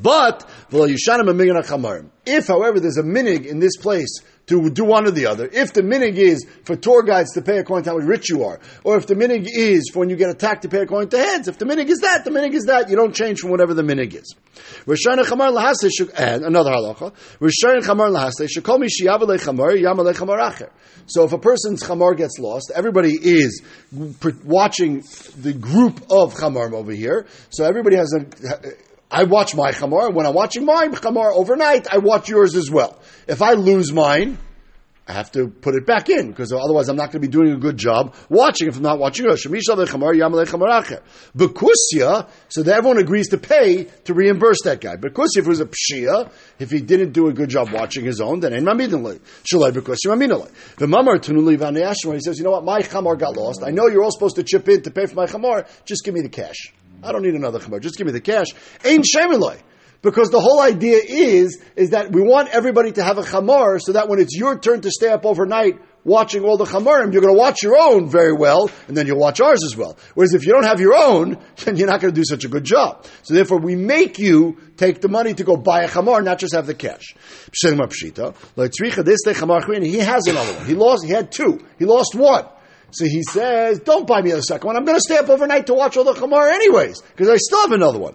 But 0.01 0.49
if, 2.27 2.47
however, 2.47 2.81
there's 2.81 2.99
a 2.99 3.03
minig 3.03 3.47
in 3.47 3.59
this 3.61 3.77
place 3.77 4.21
to 4.51 4.69
do 4.69 4.85
one 4.85 5.07
or 5.07 5.13
the 5.13 5.27
other. 5.27 5.49
If 5.51 5.73
the 5.73 5.83
minig 5.83 6.17
is 6.17 6.45
for 6.65 6.75
tour 6.75 7.03
guides 7.05 7.33
to 7.35 7.43
pay 7.43 7.59
according 7.59 7.85
to 7.85 7.91
how 7.91 7.97
rich 7.97 8.29
you 8.31 8.45
are, 8.45 8.59
or 8.83 8.97
if 8.97 9.07
the 9.07 9.15
minig 9.15 9.47
is 9.49 9.91
for 9.93 10.01
when 10.01 10.11
you 10.11 10.17
get 10.17 10.29
attacked 10.29 10.63
to 10.63 10.69
pay 10.69 10.81
according 10.81 11.11
to 11.11 11.19
heads, 11.19 11.47
if 11.47 11.59
the 11.59 11.65
minig 11.65 11.89
is 11.89 12.01
that, 12.01 12.25
the 12.25 12.31
minig 12.31 12.55
is 12.55 12.65
that. 12.65 12.91
You 12.91 12.97
don't 12.97 13.15
change 13.15 13.39
from 13.39 13.51
whatever 13.51 13.75
the 13.75 13.83
minig 13.83 14.15
is. 14.15 14.35
And 14.87 16.45
another 16.45 16.71
halacha. 16.73 17.13
So 21.07 21.25
if 21.25 21.33
a 21.33 21.39
person's 21.39 21.83
chamar 21.83 22.17
gets 22.17 22.39
lost, 22.39 22.73
everybody 22.75 23.15
is 23.15 23.63
watching 24.45 25.05
the 25.37 25.53
group 25.53 26.01
of 26.11 26.35
chamar 26.35 26.73
over 26.73 26.93
here. 26.93 27.27
So 27.51 27.65
everybody 27.65 27.97
has 27.97 28.13
a. 28.15 28.27
I 29.11 29.25
watch 29.25 29.55
my 29.55 29.73
chamar. 29.73 30.15
When 30.15 30.25
I'm 30.27 30.35
watching 30.35 30.65
my 30.65 30.87
chamar 30.89 31.33
overnight, 31.33 31.93
I 31.93 31.99
watch 31.99 32.29
yours 32.29 32.55
as 32.55 32.71
well. 32.71 33.01
If 33.27 33.43
I 33.43 33.55
lose 33.55 33.93
mine, 33.93 34.39
I 35.11 35.13
have 35.15 35.33
to 35.33 35.49
put 35.49 35.75
it 35.75 35.85
back 35.87 36.09
in 36.09 36.29
because 36.29 36.53
otherwise 36.53 36.89
I'm 36.89 36.95
not 36.95 37.11
going 37.11 37.21
to 37.21 37.27
be 37.29 37.33
doing 37.33 37.51
a 37.53 37.57
good 37.57 37.77
job 37.77 38.15
watching 38.29 38.69
if 38.69 38.77
I'm 38.77 38.83
not 38.83 39.01
watching 39.01 39.27
it. 39.27 39.31
Bekusya, 41.37 42.29
so 42.49 42.63
that 42.63 42.77
everyone 42.77 42.99
agrees 42.99 43.29
to 43.31 43.39
pay 43.39 43.85
to 44.05 44.15
reimburse 44.15 44.59
that 44.63 44.81
guy. 44.81 44.95
Bekusya, 44.95 45.39
if 45.39 45.47
it 45.47 45.49
was 45.49 45.61
a 45.61 45.67
pshia, 45.67 46.31
if 46.61 46.71
he 46.71 46.81
didn't 46.81 47.11
do 47.11 47.27
a 47.27 47.33
good 47.33 47.49
job 47.49 47.73
watching 47.73 48.05
his 48.05 48.21
own, 48.21 48.39
then 48.39 48.55
ain't 48.55 48.65
mamidinli. 48.65 49.21
Shalai 49.43 49.73
bekusya 49.73 50.15
maminali. 50.15 50.49
The 50.77 50.87
mamar 50.87 51.19
tunuli 51.19 51.59
vaneyashma, 51.59 52.15
he 52.15 52.21
says, 52.21 52.39
you 52.39 52.45
know 52.45 52.53
what, 52.53 52.63
my 52.65 52.81
chamar 52.81 53.19
got 53.19 53.37
lost. 53.37 53.65
I 53.65 53.71
know 53.71 53.89
you're 53.89 54.05
all 54.05 54.13
supposed 54.13 54.37
to 54.37 54.45
chip 54.45 54.69
in 54.69 54.83
to 54.83 54.93
pay 54.93 55.07
for 55.07 55.17
my 55.17 55.27
chamar. 55.27 55.67
Just 55.85 56.05
give 56.05 56.15
me 56.15 56.21
the 56.21 56.29
cash. 56.29 56.73
I 57.03 57.13
don't 57.13 57.23
need 57.23 57.35
another 57.35 57.59
chamar. 57.59 57.81
Just 57.81 57.97
give 57.97 58.07
me 58.07 58.13
the 58.13 58.21
cash. 58.21 58.47
Ain't 58.85 59.05
shemeloi. 59.05 59.61
Because 60.03 60.31
the 60.31 60.41
whole 60.41 60.61
idea 60.61 60.99
is, 61.07 61.63
is 61.77 61.91
that 61.91 62.11
we 62.11 62.23
want 62.23 62.49
everybody 62.49 62.93
to 62.93 63.03
have 63.03 63.19
a 63.19 63.23
chamar 63.23 63.79
so 63.81 63.93
that 63.93 64.09
when 64.09 64.19
it's 64.19 64.35
your 64.35 64.59
turn 64.59 64.81
to 64.81 64.91
stay 64.91 65.09
up 65.09 65.27
overnight 65.27 65.79
watching 66.05 66.43
all 66.43 66.57
the 66.57 66.65
chamarim, 66.65 67.13
you're 67.13 67.21
going 67.21 67.35
to 67.35 67.39
watch 67.39 67.63
your 67.63 67.77
own 67.79 68.09
very 68.09 68.33
well, 68.33 68.71
and 68.89 68.97
then 68.97 69.07
you'll 69.07 69.19
watch 69.19 69.43
ours 69.43 69.63
as 69.63 69.77
well. 69.77 69.99
Whereas 70.15 70.33
if 70.33 70.47
you 70.47 70.53
don't 70.53 70.65
have 70.65 70.81
your 70.81 70.95
own, 70.97 71.37
then 71.65 71.77
you're 71.77 71.87
not 71.87 72.01
going 72.01 72.15
to 72.15 72.19
do 72.19 72.25
such 72.25 72.45
a 72.45 72.49
good 72.49 72.65
job. 72.65 73.05
So 73.23 73.35
therefore, 73.35 73.59
we 73.59 73.77
make 73.77 74.19
you 74.19 74.57
take 74.79 75.03
the 75.03 75.09
money 75.09 75.35
to 75.35 75.45
go 75.45 75.57
buy 75.57 75.83
a 75.83 75.89
chamar, 75.89 76.25
not 76.25 76.39
just 76.39 76.55
have 76.55 76.67
the 76.67 76.75
cash. 76.75 77.15
He 79.83 79.99
has 79.99 80.27
another 80.27 80.55
one. 80.55 80.67
He 80.67 80.75
lost. 80.75 81.05
He 81.05 81.11
had 81.11 81.31
two. 81.31 81.61
He 81.79 81.85
lost 81.85 82.15
one. 82.15 82.47
So 82.93 83.05
he 83.05 83.23
says, 83.23 83.79
don't 83.81 84.07
buy 84.07 84.21
me 84.23 84.33
the 84.33 84.41
second 84.41 84.67
one. 84.67 84.77
I'm 84.77 84.85
going 84.85 84.97
to 84.97 85.03
stay 85.03 85.17
up 85.17 85.29
overnight 85.29 85.67
to 85.67 85.75
watch 85.75 85.97
all 85.97 86.05
the 86.05 86.13
Chamar 86.15 86.51
anyways, 86.53 87.01
because 87.01 87.29
I 87.29 87.37
still 87.37 87.61
have 87.63 87.73
another 87.73 87.99
one. 87.99 88.15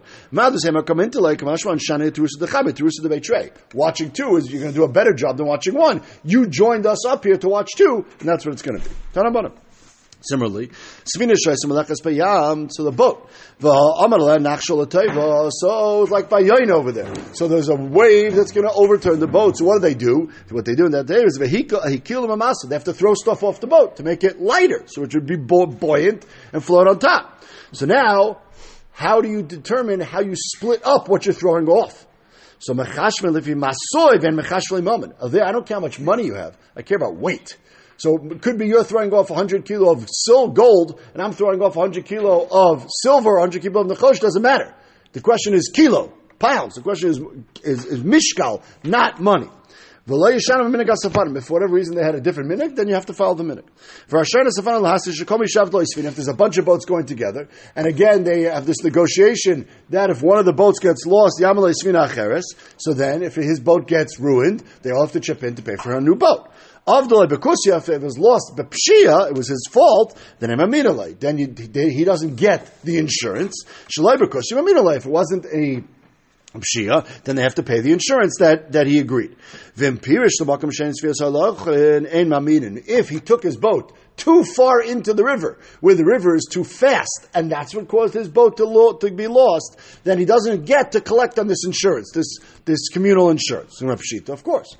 Watching 3.74 4.12
two 4.12 4.38
is 4.38 4.52
you're 4.52 4.62
going 4.62 4.74
to 4.74 4.78
do 4.78 4.84
a 4.84 4.90
better 4.92 5.14
job 5.14 5.38
than 5.38 5.46
watching 5.48 5.76
one. 5.76 6.02
You 6.24 6.48
joined 6.48 6.86
us 6.86 7.06
up 7.06 7.24
here 7.24 7.38
to 7.38 7.48
watch 7.48 7.72
two, 7.78 8.06
and 8.20 8.28
that's 8.28 8.46
what 8.46 8.54
it's 8.54 8.62
going 8.62 8.80
to 8.80 8.90
be. 8.90 8.96
Similarly, 10.28 10.72
so 11.06 11.20
the 11.20 12.94
boat. 12.96 13.30
So 13.62 16.04
it's 16.04 16.12
like 16.12 16.30
Vayoin 16.30 16.72
over 16.72 16.92
there. 16.92 17.14
So 17.34 17.48
there's 17.48 17.70
a 17.70 17.76
wave 17.76 18.36
that's 18.36 18.52
going 18.52 18.68
to 18.68 18.74
overturn 18.74 19.20
the 19.20 19.28
boat. 19.28 19.58
So 19.58 19.66
what 19.66 19.76
do 19.76 19.82
they 19.88 19.94
do? 19.94 20.32
What 20.50 20.66
they 20.66 20.74
do 20.76 20.86
in 20.86 20.94
that 20.94 21.06
day 21.06 21.24
is 21.24 21.38
they 21.38 21.48
have 22.76 22.84
to 22.86 22.94
throw 22.94 23.14
stuff 23.14 23.44
off 23.44 23.60
the 23.60 23.68
boat 23.68 23.98
to 23.98 24.04
make 24.04 24.24
it 24.24 24.42
lighter, 24.42 24.84
so 24.88 25.04
it 25.04 25.12
should 25.12 25.28
be 25.28 25.38
buoyant 25.38 26.26
and 26.52 26.64
float 26.64 26.88
on 26.88 26.98
top. 27.00 27.44
So 27.72 27.86
now, 27.86 28.42
how 28.92 29.22
do 29.22 29.30
you 29.30 29.44
determine 29.44 30.00
how 30.00 30.22
you 30.22 30.34
split 30.36 30.84
up 30.86 31.08
what 31.08 31.26
you're 31.26 31.36
throwing 31.36 31.68
off? 31.68 32.08
So 32.58 32.74
mechashmel 32.74 33.38
if 33.38 33.48
you 33.48 33.56
masoy 33.56 34.20
then 34.20 34.38
mechashmel 34.38 34.82
moment. 34.82 35.14
I 35.22 35.52
don't 35.52 35.68
care 35.68 35.76
how 35.76 35.82
much 35.82 36.00
money 36.00 36.26
you 36.26 36.36
have. 36.36 36.58
I 36.76 36.82
care 36.82 36.98
about 36.98 37.16
weight. 37.16 37.58
So 37.98 38.18
it 38.32 38.42
could 38.42 38.58
be 38.58 38.68
you're 38.68 38.84
throwing 38.84 39.14
off 39.14 39.30
100 39.30 39.66
kilo 39.66 39.92
of 39.92 40.08
sil 40.12 40.50
gold, 40.50 41.00
and 41.14 41.22
I'm 41.22 41.32
throwing 41.32 41.62
off 41.62 41.76
100 41.76 42.06
kilo 42.06 42.48
of 42.50 42.88
silver, 43.02 43.34
100 43.40 43.62
kilo 43.62 43.82
of 43.82 43.88
nechosh, 43.88 44.20
doesn't 44.20 44.42
matter. 44.42 44.74
The 45.14 45.22
question 45.22 45.54
is 45.54 45.72
kilo, 45.74 46.12
pounds. 46.40 46.76
The 46.76 46.82
question 46.82 47.10
is, 47.10 47.22
is, 47.64 47.86
is 47.86 48.04
mishkal, 48.04 48.64
not 48.84 49.22
money. 49.22 49.50
If 50.08 51.46
for 51.46 51.54
whatever 51.54 51.74
reason 51.74 51.96
they 51.96 52.04
had 52.04 52.14
a 52.14 52.22
different 52.22 52.52
minik, 52.52 52.76
then 52.76 52.88
you 52.88 52.94
have 52.94 53.08
to 53.08 53.14
follow 53.14 53.34
the 53.34 53.44
minik. 53.44 53.64
For 54.08 54.22
if 54.22 56.16
there's 56.16 56.28
a 56.28 56.34
bunch 56.34 56.58
of 56.60 56.66
boats 56.66 56.86
going 56.86 57.08
together, 57.08 57.50
and 57.76 57.88
again 57.88 58.24
they 58.24 58.44
have 58.44 58.68
this 58.68 58.84
negotiation 58.84 59.68
that 59.90 60.12
if 60.12 60.22
one 60.22 60.38
of 60.38 60.46
the 60.46 60.54
boats 60.54 60.78
gets 60.78 61.08
lost, 61.08 61.40
so 62.78 62.94
then 62.94 63.24
if 63.24 63.34
his 63.34 63.60
boat 63.60 63.88
gets 63.88 64.20
ruined, 64.20 64.64
they 64.84 64.92
all 64.92 65.02
have 65.02 65.14
to 65.14 65.20
chip 65.20 65.44
in 65.44 65.56
to 65.56 65.64
pay 65.64 65.76
for 65.76 65.96
a 65.96 66.02
new 66.02 66.16
boat. 66.16 66.52
Avdolai 66.88 67.28
Bekusia, 67.28 67.78
if 67.78 67.90
it 67.90 68.02
was 68.02 68.18
lost, 68.20 68.54
but 68.56 68.70
Pshia, 68.70 69.30
it 69.30 69.36
was 69.36 69.48
his 69.48 69.68
fault, 69.72 70.16
then 70.40 70.52
I'm 70.52 70.60
Emaminalai. 70.60 71.20
Then 71.20 71.38
he 71.40 72.04
doesn't 72.04 72.36
get 72.36 72.84
the 72.84 72.98
insurance. 72.98 73.66
Shalai 73.88 74.18
Bekusia, 74.18 74.54
Emaminalai. 74.54 74.98
If 74.98 75.08
it 75.08 75.12
wasn't 75.12 75.46
a 75.46 75.84
Pshia, 76.60 77.06
then 77.24 77.36
they 77.36 77.42
have 77.42 77.56
to 77.56 77.64
pay 77.64 77.82
the 77.82 77.92
insurance 77.92 78.36
that, 78.40 78.72
that 78.74 78.86
he 78.88 79.00
agreed. 79.00 79.36
If 82.88 83.10
he 83.10 83.20
took 83.20 83.44
his 83.44 83.58
boat 83.58 83.92
too 84.18 84.44
far 84.44 84.82
into 84.82 85.14
the 85.14 85.24
river, 85.24 85.58
where 85.82 85.96
the 85.96 86.06
river 86.06 86.36
is 86.36 86.48
too 86.50 86.64
fast, 86.64 87.28
and 87.34 87.52
that's 87.52 87.76
what 87.76 87.88
caused 87.88 88.14
his 88.14 88.30
boat 88.30 88.58
to, 88.58 88.66
lo- 88.66 88.94
to 88.94 89.12
be 89.12 89.28
lost, 89.28 89.78
then 90.04 90.18
he 90.18 90.26
doesn't 90.26 90.66
get 90.66 90.92
to 90.94 91.02
collect 91.02 91.38
on 91.38 91.48
this 91.48 91.66
insurance, 91.66 92.12
this, 92.14 92.38
this 92.66 92.90
communal 92.90 93.30
insurance. 93.30 93.82
Of 93.82 94.44
course. 94.44 94.76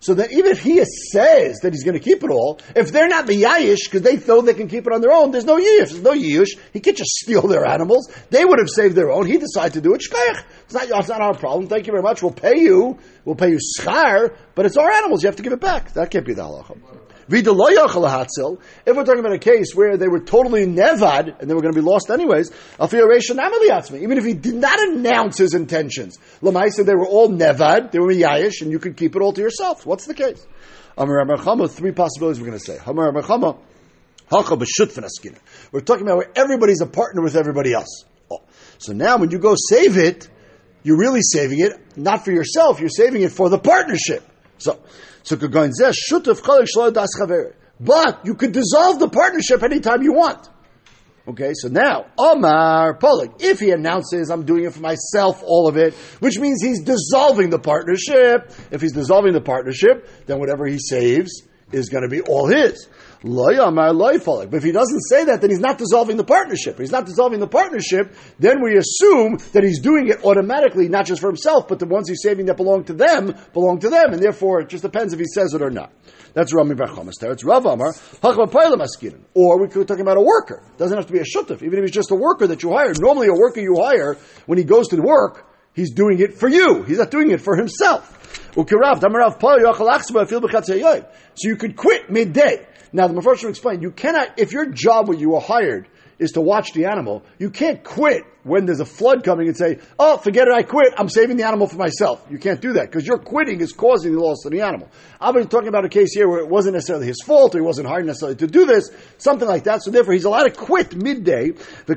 So 0.00 0.14
that 0.14 0.32
even 0.32 0.50
if 0.50 0.62
he 0.62 0.82
says 1.12 1.58
that 1.60 1.74
he's 1.74 1.84
going 1.84 1.98
to 1.98 2.02
keep 2.02 2.24
it 2.24 2.30
all, 2.30 2.58
if 2.74 2.90
they're 2.90 3.06
not 3.08 3.26
miyayish 3.26 3.84
because 3.84 4.00
they 4.00 4.16
thought 4.16 4.42
they 4.42 4.54
can 4.54 4.66
keep 4.66 4.86
it 4.86 4.92
on 4.92 5.02
their 5.02 5.12
own, 5.12 5.30
there's 5.30 5.44
no 5.44 5.58
yish, 5.58 5.90
there's 5.90 6.02
no 6.02 6.12
yish. 6.12 6.58
He 6.72 6.80
can't 6.80 6.96
just 6.96 7.10
steal 7.10 7.46
their 7.46 7.66
animals. 7.66 8.10
They 8.30 8.44
would 8.44 8.58
have 8.58 8.70
saved 8.70 8.96
their 8.96 9.10
own. 9.10 9.26
He 9.26 9.36
decided 9.36 9.74
to 9.74 9.80
do 9.82 9.92
it. 9.94 10.02
It's 10.02 10.72
not, 10.72 10.88
it's 10.88 11.08
not 11.08 11.20
our 11.20 11.34
problem. 11.34 11.68
Thank 11.68 11.86
you 11.86 11.92
very 11.92 12.02
much. 12.02 12.22
We'll 12.22 12.32
pay 12.32 12.60
you. 12.60 12.98
We'll 13.26 13.36
pay 13.36 13.50
you 13.50 13.58
schar, 13.78 14.34
but 14.54 14.64
it's 14.64 14.78
our 14.78 14.90
animals. 14.90 15.22
You 15.22 15.26
have 15.28 15.36
to 15.36 15.42
give 15.42 15.52
it 15.52 15.60
back. 15.60 15.92
That 15.92 16.10
can't 16.10 16.24
be 16.24 16.32
the 16.32 16.44
halacha. 16.44 16.78
If 17.32 18.96
we're 18.96 19.04
talking 19.04 19.20
about 19.20 19.32
a 19.32 19.38
case 19.38 19.74
where 19.74 19.96
they 19.96 20.08
were 20.08 20.20
totally 20.20 20.66
nevad 20.66 21.40
and 21.40 21.48
they 21.48 21.54
were 21.54 21.62
going 21.62 21.72
to 21.72 21.80
be 21.80 21.86
lost 21.86 22.10
anyways, 22.10 22.50
even 22.80 24.18
if 24.18 24.24
he 24.24 24.34
did 24.34 24.56
not 24.56 24.80
announce 24.80 25.38
his 25.38 25.54
intentions, 25.54 26.18
Lamai 26.42 26.70
said 26.70 26.86
they 26.86 26.94
were 26.94 27.06
all 27.06 27.28
nevad, 27.28 27.92
they 27.92 28.00
were 28.00 28.12
miyayish, 28.12 28.62
and 28.62 28.72
you 28.72 28.78
could 28.78 28.96
keep 28.96 29.14
it 29.14 29.22
all 29.22 29.32
to 29.32 29.40
yourself. 29.40 29.86
What's 29.86 30.06
the 30.06 30.14
case? 30.14 30.44
Three 30.96 31.92
possibilities 31.92 32.40
we're 32.40 32.48
going 32.48 32.58
to 32.58 32.64
say. 32.64 32.78
We're 35.72 35.80
talking 35.80 36.06
about 36.06 36.16
where 36.16 36.30
everybody's 36.34 36.80
a 36.80 36.86
partner 36.86 37.22
with 37.22 37.36
everybody 37.36 37.72
else. 37.72 38.04
Oh. 38.30 38.42
So 38.78 38.92
now 38.92 39.18
when 39.18 39.30
you 39.30 39.38
go 39.38 39.54
save 39.56 39.96
it, 39.96 40.28
you're 40.82 40.98
really 40.98 41.22
saving 41.22 41.60
it, 41.60 41.78
not 41.96 42.24
for 42.24 42.32
yourself, 42.32 42.80
you're 42.80 42.88
saving 42.88 43.22
it 43.22 43.32
for 43.32 43.48
the 43.48 43.58
partnership. 43.58 44.24
So, 44.60 44.78
so 45.22 45.36
But 47.80 48.26
you 48.26 48.34
could 48.34 48.52
dissolve 48.52 48.98
the 48.98 49.08
partnership 49.08 49.62
anytime 49.62 50.02
you 50.02 50.12
want. 50.12 50.48
Okay, 51.28 51.52
so 51.54 51.68
now, 51.68 52.06
Omar 52.18 52.98
Polik, 52.98 53.40
if 53.40 53.60
he 53.60 53.70
announces, 53.70 54.30
I'm 54.30 54.44
doing 54.44 54.64
it 54.64 54.72
for 54.72 54.80
myself, 54.80 55.42
all 55.44 55.68
of 55.68 55.76
it, 55.76 55.94
which 56.18 56.38
means 56.38 56.62
he's 56.62 56.82
dissolving 56.82 57.50
the 57.50 57.58
partnership. 57.58 58.50
If 58.70 58.80
he's 58.80 58.92
dissolving 58.92 59.32
the 59.32 59.40
partnership, 59.40 60.08
then 60.26 60.38
whatever 60.38 60.66
he 60.66 60.78
saves 60.78 61.42
is 61.72 61.88
going 61.88 62.02
to 62.02 62.08
be 62.08 62.20
all 62.22 62.46
his. 62.46 62.88
But 63.22 64.56
if 64.56 64.62
he 64.62 64.72
doesn't 64.72 65.00
say 65.02 65.24
that, 65.24 65.40
then 65.40 65.50
he's 65.50 65.60
not 65.60 65.76
dissolving 65.76 66.16
the 66.16 66.24
partnership. 66.24 66.74
If 66.74 66.80
he's 66.80 66.90
not 66.90 67.04
dissolving 67.04 67.38
the 67.38 67.46
partnership, 67.46 68.14
then 68.38 68.62
we 68.62 68.78
assume 68.78 69.36
that 69.52 69.62
he's 69.62 69.80
doing 69.80 70.08
it 70.08 70.24
automatically, 70.24 70.88
not 70.88 71.04
just 71.04 71.20
for 71.20 71.28
himself, 71.28 71.68
but 71.68 71.78
the 71.78 71.86
ones 71.86 72.08
he's 72.08 72.22
saving 72.22 72.46
that 72.46 72.56
belong 72.56 72.84
to 72.84 72.94
them, 72.94 73.34
belong 73.52 73.78
to 73.80 73.90
them, 73.90 74.14
and 74.14 74.22
therefore 74.22 74.62
it 74.62 74.68
just 74.68 74.82
depends 74.82 75.12
if 75.12 75.18
he 75.18 75.26
says 75.26 75.52
it 75.52 75.60
or 75.60 75.70
not. 75.70 75.92
That's 76.32 76.54
Rami 76.54 76.74
bar 76.74 76.86
Chama's 76.86 77.16
there. 77.20 77.32
It's 77.32 77.44
Rav 77.44 77.66
Amar, 77.66 77.92
Or 79.34 79.60
we 79.60 79.68
could 79.68 79.88
talk 79.88 79.98
about 79.98 80.16
a 80.16 80.22
worker. 80.22 80.62
It 80.72 80.78
doesn't 80.78 80.96
have 80.96 81.06
to 81.06 81.12
be 81.12 81.18
a 81.18 81.24
shutuf. 81.24 81.62
Even 81.62 81.78
if 81.78 81.84
he's 81.84 81.90
just 81.90 82.12
a 82.12 82.14
worker 82.14 82.46
that 82.46 82.62
you 82.62 82.72
hire. 82.72 82.92
Normally 82.98 83.28
a 83.28 83.34
worker 83.34 83.60
you 83.60 83.76
hire, 83.82 84.16
when 84.46 84.56
he 84.56 84.64
goes 84.64 84.88
to 84.88 84.96
work, 85.00 85.49
he's 85.74 85.92
doing 85.92 86.20
it 86.20 86.34
for 86.34 86.48
you. 86.48 86.82
He's 86.82 86.98
not 86.98 87.10
doing 87.10 87.30
it 87.30 87.40
for 87.40 87.56
himself. 87.56 88.16
So 88.54 88.66
you 91.48 91.56
could 91.56 91.76
quit 91.76 92.10
midday. 92.10 92.66
Now, 92.92 93.06
the 93.06 93.14
Mepharshim 93.14 93.48
explained, 93.48 93.82
you 93.82 93.92
cannot, 93.92 94.38
if 94.38 94.52
your 94.52 94.66
job 94.66 95.08
when 95.08 95.20
you 95.20 95.30
were 95.30 95.40
hired 95.40 95.86
is 96.18 96.32
to 96.32 96.40
watch 96.40 96.72
the 96.72 96.86
animal, 96.86 97.22
you 97.38 97.50
can't 97.50 97.84
quit 97.84 98.24
when 98.42 98.66
there's 98.66 98.80
a 98.80 98.84
flood 98.84 99.22
coming 99.22 99.46
and 99.46 99.56
say, 99.56 99.78
oh, 99.98 100.18
forget 100.18 100.48
it, 100.48 100.52
I 100.52 100.62
quit, 100.62 100.94
I'm 100.98 101.08
saving 101.08 101.36
the 101.36 101.44
animal 101.44 101.66
for 101.66 101.76
myself. 101.76 102.26
You 102.28 102.38
can't 102.38 102.60
do 102.60 102.74
that, 102.74 102.90
because 102.90 103.06
your 103.06 103.18
quitting 103.18 103.60
is 103.60 103.72
causing 103.72 104.12
the 104.12 104.20
loss 104.20 104.44
of 104.44 104.52
the 104.52 104.62
animal. 104.62 104.88
I've 105.20 105.34
been 105.34 105.48
talking 105.48 105.68
about 105.68 105.84
a 105.84 105.88
case 105.88 106.14
here 106.14 106.28
where 106.28 106.40
it 106.40 106.48
wasn't 106.48 106.74
necessarily 106.74 107.06
his 107.06 107.22
fault, 107.24 107.54
or 107.54 107.58
he 107.58 107.62
wasn't 107.62 107.86
hired 107.86 108.06
necessarily 108.06 108.36
to 108.36 108.46
do 108.46 108.66
this, 108.66 108.90
something 109.18 109.48
like 109.48 109.64
that, 109.64 109.82
so 109.82 109.90
therefore 109.90 110.14
he's 110.14 110.24
allowed 110.24 110.44
to 110.44 110.50
quit 110.50 110.94
midday. 110.94 111.52
The 111.86 111.96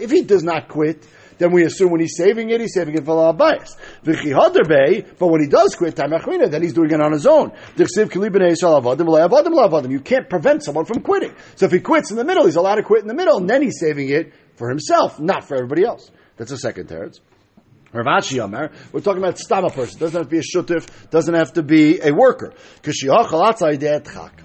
If 0.00 0.10
he 0.10 0.22
does 0.22 0.44
not 0.44 0.68
quit, 0.68 1.06
then 1.38 1.52
we 1.52 1.64
assume 1.64 1.90
when 1.90 2.00
he's 2.00 2.16
saving 2.16 2.50
it, 2.50 2.60
he's 2.60 2.74
saving 2.74 2.94
it 2.94 3.04
for 3.04 3.32
bias. 3.32 3.76
But 4.04 5.26
when 5.26 5.40
he 5.40 5.48
does 5.48 5.74
quit, 5.74 5.96
then 5.96 6.62
he's 6.62 6.72
doing 6.72 6.90
it 6.90 7.00
on 7.00 7.12
his 7.12 7.26
own. 7.26 7.52
You 7.76 7.86
can't 10.00 10.28
prevent 10.28 10.64
someone 10.64 10.84
from 10.84 11.00
quitting. 11.00 11.34
So 11.56 11.66
if 11.66 11.72
he 11.72 11.80
quits 11.80 12.10
in 12.10 12.16
the 12.16 12.24
middle, 12.24 12.46
he's 12.46 12.56
allowed 12.56 12.76
to 12.76 12.82
quit 12.82 13.02
in 13.02 13.08
the 13.08 13.14
middle, 13.14 13.38
and 13.38 13.50
then 13.50 13.62
he's 13.62 13.80
saving 13.80 14.10
it 14.10 14.32
for 14.56 14.68
himself, 14.68 15.18
not 15.18 15.48
for 15.48 15.56
everybody 15.56 15.84
else. 15.84 16.10
That's 16.36 16.50
the 16.50 16.58
second 16.58 16.88
teretz. 16.88 17.20
Rav 17.94 18.06
Ashi 18.06 18.42
Amar, 18.42 18.72
we're 18.90 19.00
talking 19.00 19.22
about 19.22 19.36
stama 19.36 19.72
person. 19.72 20.00
Doesn't 20.00 20.18
have 20.18 20.26
to 20.26 20.30
be 20.30 20.38
a 20.38 20.42
shutif, 20.42 20.88
doesn't 21.10 21.34
have 21.34 21.52
to 21.52 21.62
be 21.62 22.00
a 22.00 22.12
worker. 22.12 22.52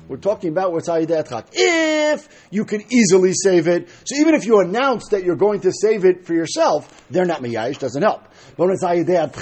We're 0.08 0.18
talking 0.18 0.52
about 0.52 0.72
what's 0.72 0.88
If 1.52 2.48
you 2.52 2.66
can 2.66 2.84
easily 2.94 3.34
save 3.34 3.68
it, 3.68 3.90
so 4.06 4.16
even 4.18 4.36
if 4.36 4.46
you 4.46 4.60
announce 4.60 5.08
that 5.10 5.24
you're 5.24 5.36
going 5.36 5.62
to 5.62 5.72
save 5.72 6.06
it 6.06 6.28
for 6.28 6.36
yourself, 6.36 7.08
they're 7.10 7.26
not 7.26 7.42
miyayish, 7.42 7.80
doesn't 7.80 8.04
help. 8.04 8.22
But 8.56 8.68
when 8.68 8.78
it's 8.80 8.84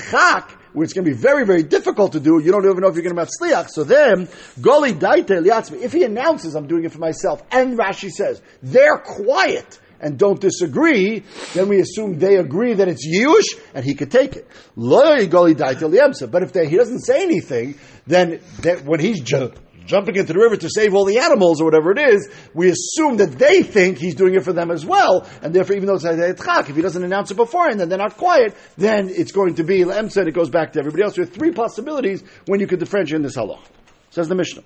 chak, 0.09 0.51
where 0.71 0.85
it's 0.85 0.93
going 0.93 1.03
to 1.03 1.11
be 1.11 1.17
very, 1.17 1.45
very 1.45 1.63
difficult 1.63 2.13
to 2.13 2.21
do, 2.21 2.39
you 2.39 2.53
don't 2.53 2.63
even 2.63 2.77
know 2.77 2.87
if 2.87 2.95
you're 2.95 3.03
going 3.03 3.15
to 3.15 3.21
have 3.21 3.29
sliach. 3.41 3.67
So 3.69 3.83
then, 3.83 4.27
goli 4.61 4.93
daite 4.93 5.81
if 5.81 5.91
he 5.91 6.03
announces, 6.03 6.55
I'm 6.55 6.67
doing 6.67 6.85
it 6.85 6.93
for 6.93 6.99
myself, 6.99 7.43
and 7.51 7.77
Rashi 7.77 8.09
says, 8.09 8.41
they're 8.63 8.99
quiet, 8.99 9.79
and 9.99 10.17
don't 10.17 10.39
disagree, 10.39 11.23
then 11.53 11.69
we 11.69 11.79
assume 11.79 12.19
they 12.19 12.37
agree 12.37 12.73
that 12.75 12.87
it's 12.87 13.07
Yush 13.07 13.59
and 13.73 13.83
he 13.83 13.95
could 13.95 14.11
take 14.11 14.35
it. 14.35 14.47
But 14.75 16.43
if 16.43 16.53
they, 16.53 16.67
he 16.67 16.77
doesn't 16.77 16.99
say 16.99 17.23
anything, 17.23 17.75
then 18.05 18.41
that 18.61 18.85
when 18.85 18.99
he's 18.99 19.21
ju- 19.21 19.53
jumping 19.85 20.15
into 20.15 20.33
the 20.33 20.39
river 20.39 20.57
to 20.57 20.69
save 20.69 20.93
all 20.93 21.05
the 21.05 21.19
animals 21.19 21.61
or 21.61 21.65
whatever 21.65 21.91
it 21.91 21.99
is, 21.99 22.29
we 22.53 22.69
assume 22.69 23.17
that 23.17 23.31
they 23.39 23.63
think 23.63 23.97
he's 23.97 24.15
doing 24.15 24.35
it 24.35 24.43
for 24.43 24.53
them 24.53 24.69
as 24.69 24.85
well, 24.85 25.27
and 25.41 25.53
therefore 25.53 25.75
even 25.75 25.87
though 25.87 25.95
it's 25.95 26.43
Chak, 26.43 26.69
if 26.69 26.75
he 26.75 26.81
doesn't 26.81 27.03
announce 27.03 27.31
it 27.31 27.35
beforehand, 27.35 27.79
then 27.79 27.89
they're 27.89 27.97
not 27.97 28.17
quiet, 28.17 28.55
then 28.77 29.09
it's 29.09 29.31
going 29.31 29.55
to 29.55 29.63
be 29.63 29.79
Emsa 29.79 30.17
and 30.17 30.27
it 30.27 30.33
goes 30.33 30.49
back 30.49 30.73
to 30.73 30.79
everybody 30.79 31.03
else. 31.03 31.15
There 31.15 31.23
are 31.23 31.27
three 31.27 31.51
possibilities 31.51 32.23
when 32.45 32.59
you 32.59 32.67
could 32.67 32.79
differentiate 32.79 33.17
in 33.17 33.23
this 33.23 33.37
halach. 33.37 33.63
Says 34.09 34.27
the 34.27 34.35
Mishnah. 34.35 34.63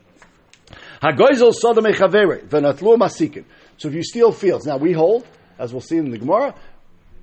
So 3.81 3.87
if 3.87 3.95
you 3.95 4.03
steal 4.03 4.31
fields, 4.31 4.67
now 4.67 4.77
we 4.77 4.91
hold, 4.93 5.25
as 5.57 5.73
we'll 5.73 5.81
see 5.81 5.97
in 5.97 6.11
the 6.11 6.19
Gemara, 6.19 6.53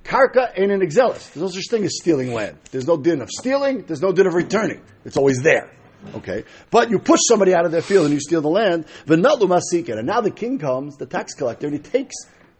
karka 0.03 0.51
ain't 0.57 0.73
an 0.73 0.81
exelis. 0.81 1.29
There's 1.29 1.37
no 1.37 1.47
such 1.47 1.69
thing 1.69 1.85
as 1.85 1.95
stealing 1.97 2.33
land. 2.33 2.57
There's 2.71 2.85
no 2.85 2.97
din 2.97 3.21
of 3.21 3.29
stealing. 3.29 3.83
There's 3.83 4.01
no 4.01 4.11
din 4.11 4.27
of 4.27 4.33
returning. 4.33 4.81
It's 5.05 5.15
always 5.15 5.41
there. 5.41 5.71
Okay, 6.15 6.43
but 6.69 6.89
you 6.89 6.99
push 6.99 7.21
somebody 7.29 7.53
out 7.53 7.63
of 7.65 7.71
their 7.71 7.81
field 7.81 8.07
and 8.07 8.13
you 8.13 8.19
steal 8.19 8.41
the 8.41 8.49
land. 8.49 8.87
V'natlu 9.05 9.47
masikin, 9.47 9.99
and 9.99 10.05
now 10.05 10.19
the 10.19 10.31
king 10.31 10.59
comes, 10.59 10.97
the 10.97 11.05
tax 11.05 11.33
collector, 11.33 11.67
and 11.67 11.77
he 11.77 11.81
takes 11.81 12.15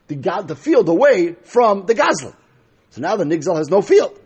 the, 0.07 0.15
the 0.45 0.55
field 0.55 0.87
away 0.87 1.35
from 1.43 1.85
the 1.85 1.93
gazlan. 1.93 2.35
So 2.91 3.01
now 3.01 3.17
the 3.17 3.25
nigzal 3.25 3.57
has 3.57 3.67
no 3.67 3.81
field. 3.81 4.17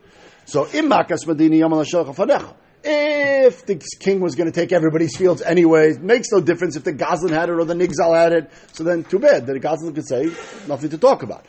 So 0.46 0.66
immakas 0.66 1.26
medini 1.26 1.62
yamal 1.62 2.54
if 2.84 3.66
the 3.66 3.76
king 4.00 4.20
was 4.20 4.36
going 4.36 4.52
to 4.52 4.58
take 4.58 4.72
everybody's 4.72 5.16
fields 5.16 5.42
anyways, 5.42 6.00
makes 6.00 6.28
no 6.32 6.42
difference 6.42 6.76
if 6.76 6.84
the 6.84 6.92
Goslin 6.92 7.34
had 7.34 7.50
it 7.50 7.54
or 7.54 7.64
the 7.64 7.74
Nigzal 7.74 8.16
had 8.16 8.34
it. 8.34 8.52
So 8.74 8.84
then, 8.84 9.04
too 9.04 9.20
bad 9.20 9.46
that 9.46 9.54
the 9.54 9.60
Goslin 9.60 9.94
could 9.94 10.08
say 10.08 10.32
nothing 10.68 10.90
to 10.90 10.98
talk 10.98 11.24
about. 11.24 11.46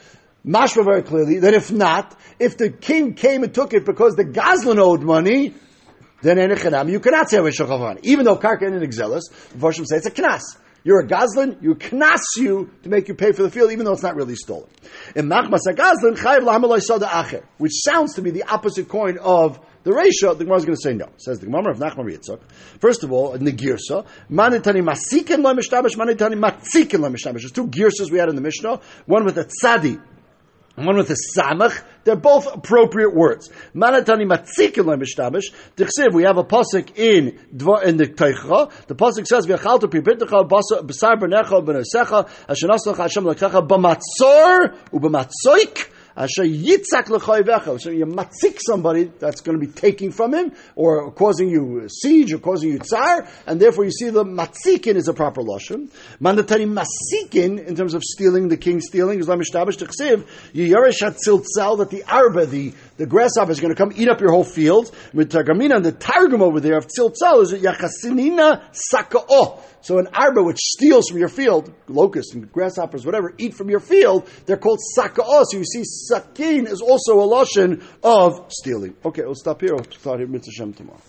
Mashma 0.47 0.85
very 0.85 1.03
clearly 1.03 1.38
that 1.40 1.55
if 1.55 1.73
not, 1.73 2.16
if 2.38 2.57
the 2.57 2.70
king 2.70 3.14
came 3.14 3.42
and 3.42 3.55
took 3.55 3.73
it 3.73 3.85
because 3.85 4.14
the 4.14 4.25
Goslin 4.25 4.79
owed 4.79 5.03
money, 5.03 5.55
then 6.23 6.37
Enechanam, 6.37 6.90
you 6.90 7.01
cannot 7.01 7.29
say 7.31 7.38
Rishachavani. 7.38 8.01
Even 8.03 8.25
though 8.25 8.37
Karka 8.37 8.66
and 8.66 8.81
the 8.81 8.87
Voshim 9.57 9.87
say 9.87 9.97
it's 9.97 10.07
a 10.07 10.11
knas. 10.11 10.42
You're 10.85 11.01
a 11.01 11.07
Goslin, 11.07 11.59
you 11.62 11.75
knas 11.75 12.20
you 12.37 12.70
to 12.83 12.90
make 12.90 13.09
you 13.09 13.14
pay 13.14 13.33
for 13.33 13.42
the 13.42 13.51
field, 13.51 13.73
even 13.73 13.87
though 13.87 13.92
it's 13.92 14.03
not 14.03 14.16
really 14.16 14.37
stolen. 14.37 14.68
In 15.16 15.29
Machmas 15.29 15.61
a 15.66 15.73
Goslin, 15.73 16.14
Chayiv 16.14 17.42
which 17.57 17.73
sounds 17.83 18.14
to 18.14 18.23
be 18.23 18.31
the 18.31 18.42
opposite 18.44 18.88
coin 18.88 19.16
of 19.18 19.59
the 19.85 19.92
ratio, 19.92 20.35
the 20.35 20.44
Gemara 20.44 20.59
is 20.59 20.64
going 20.64 20.77
to 20.77 20.83
say 20.83 20.94
no. 20.94 21.11
Says 21.18 21.40
the 21.40 21.47
Gemara 21.47 21.70
of 21.70 21.79
Nachman 21.79 22.11
Yitzchak. 22.11 22.40
First 22.81 23.05
of 23.05 23.12
all, 23.12 23.35
in 23.35 23.44
the 23.44 23.53
girsa, 23.53 24.07
manitani 24.31 24.83
masikin 24.83 25.42
lo 25.44 25.55
mishtabish, 25.55 25.97
manitani 25.97 26.38
matzikin 26.38 27.01
lo 27.01 27.11
mishtabish. 27.11 27.42
There's 27.42 27.53
two 27.53 27.68
girsas 27.68 28.11
we 28.11 28.18
had 28.18 28.31
in 28.31 28.35
the 28.35 28.40
Mishnah. 28.40 28.81
One 29.05 29.27
with 29.27 29.37
a 29.37 29.44
tzadi, 29.44 30.03
and 30.77 30.87
one 30.87 30.97
with 30.97 31.11
a 31.11 31.16
samach. 31.37 31.83
They're 32.05 32.16
both 32.16 32.53
appropriate 32.53 33.14
words. 33.14 33.51
Manatani 33.75 34.27
matzikin 34.27 34.87
lo 34.87 34.97
mishtabish. 34.97 35.53
Dichsiv, 35.77 36.14
we 36.14 36.23
have 36.23 36.38
a 36.38 36.44
pasuk 36.44 36.97
in 36.97 37.38
in 37.85 37.97
the 37.99 38.07
Teicha. 38.07 38.87
The 38.87 38.94
pasuk 38.94 39.27
says, 39.27 39.47
"V'achaltu 39.47 39.83
pibitcha 39.83 40.49
b'sar 40.49 41.18
b'necha 41.18 41.62
b'nesecha 41.62 42.29
asher 42.49 42.68
naslach 42.68 42.97
Hashem 42.97 43.25
lekecha 43.25 43.68
b'matzor 43.68 44.75
u'b'matzoik." 44.92 45.88
Uh, 46.16 46.22
Asher 46.24 46.44
yitzak 46.44 47.09
l'choyvecha. 47.09 47.81
So 47.81 47.90
you 47.90 48.07
matzik 48.07 48.59
somebody 48.61 49.11
that's 49.18 49.40
going 49.40 49.59
to 49.59 49.66
be 49.66 49.72
taking 49.72 50.12
from 50.12 50.35
him, 50.35 50.53
or 50.74 51.11
causing 51.12 51.48
you 51.48 51.88
siege, 51.88 52.33
or 52.33 52.38
causing 52.38 52.70
you 52.70 52.79
tsar, 52.79 53.29
and 53.46 53.61
therefore 53.61 53.85
you 53.85 53.90
see 53.90 54.11
the 54.11 54.24
matzikin 54.24 54.96
is 54.96 55.09
a 55.09 55.14
proper 55.14 55.42
lashon. 55.42 55.90
Mandatari 56.20 56.66
masikin, 56.66 57.64
in 57.64 57.74
terms 57.77 57.94
of 57.94 58.03
stealing, 58.03 58.48
the 58.48 58.57
king 58.57 58.81
stealing, 58.81 59.20
is 59.20 59.27
lamishtabish 59.27 59.77
t'chsiv, 59.77 60.27
yiyaresh 60.55 61.03
hatziltzal, 61.03 61.79
that 61.79 61.90
the 61.90 62.05
arba, 62.05 62.46
the, 62.46 62.72
the 62.96 63.07
grasshopper 63.07 63.50
is 63.50 63.61
going 63.61 63.74
to 63.74 63.78
come 63.78 63.92
eat 63.96 64.09
up 64.09 64.20
your 64.20 64.30
whole 64.30 64.44
field. 64.44 64.94
And 65.12 65.28
the 65.28 65.96
targum 65.98 66.42
over 66.42 66.61
there 66.61 66.76
of 66.76 66.87
tziltzal 66.87 67.42
is 67.42 67.52
yachasinina 67.52 68.62
saka'o. 68.92 69.61
So 69.80 69.98
an 69.98 70.09
arba 70.14 70.42
which 70.42 70.59
steals 70.59 71.09
from 71.09 71.18
your 71.18 71.28
field, 71.28 71.72
locusts 71.88 72.33
and 72.35 72.50
grasshoppers, 72.50 73.04
whatever, 73.04 73.35
eat 73.37 73.54
from 73.54 73.68
your 73.68 73.80
field, 73.80 74.28
they're 74.46 74.57
called 74.57 74.80
saka'os. 74.96 75.44
So 75.50 75.59
you 75.59 75.64
see, 75.64 75.83
sakin 75.85 76.66
is 76.66 76.80
also 76.80 77.20
a 77.20 77.26
lotion 77.26 77.83
of 78.02 78.46
stealing. 78.48 78.96
Okay, 79.04 79.22
we'll 79.22 79.35
stop 79.35 79.61
here. 79.61 79.74
We'll 79.74 79.85
start 79.90 80.20
here, 80.20 80.28
Mitzvah 80.28 80.72
tomorrow. 80.72 81.00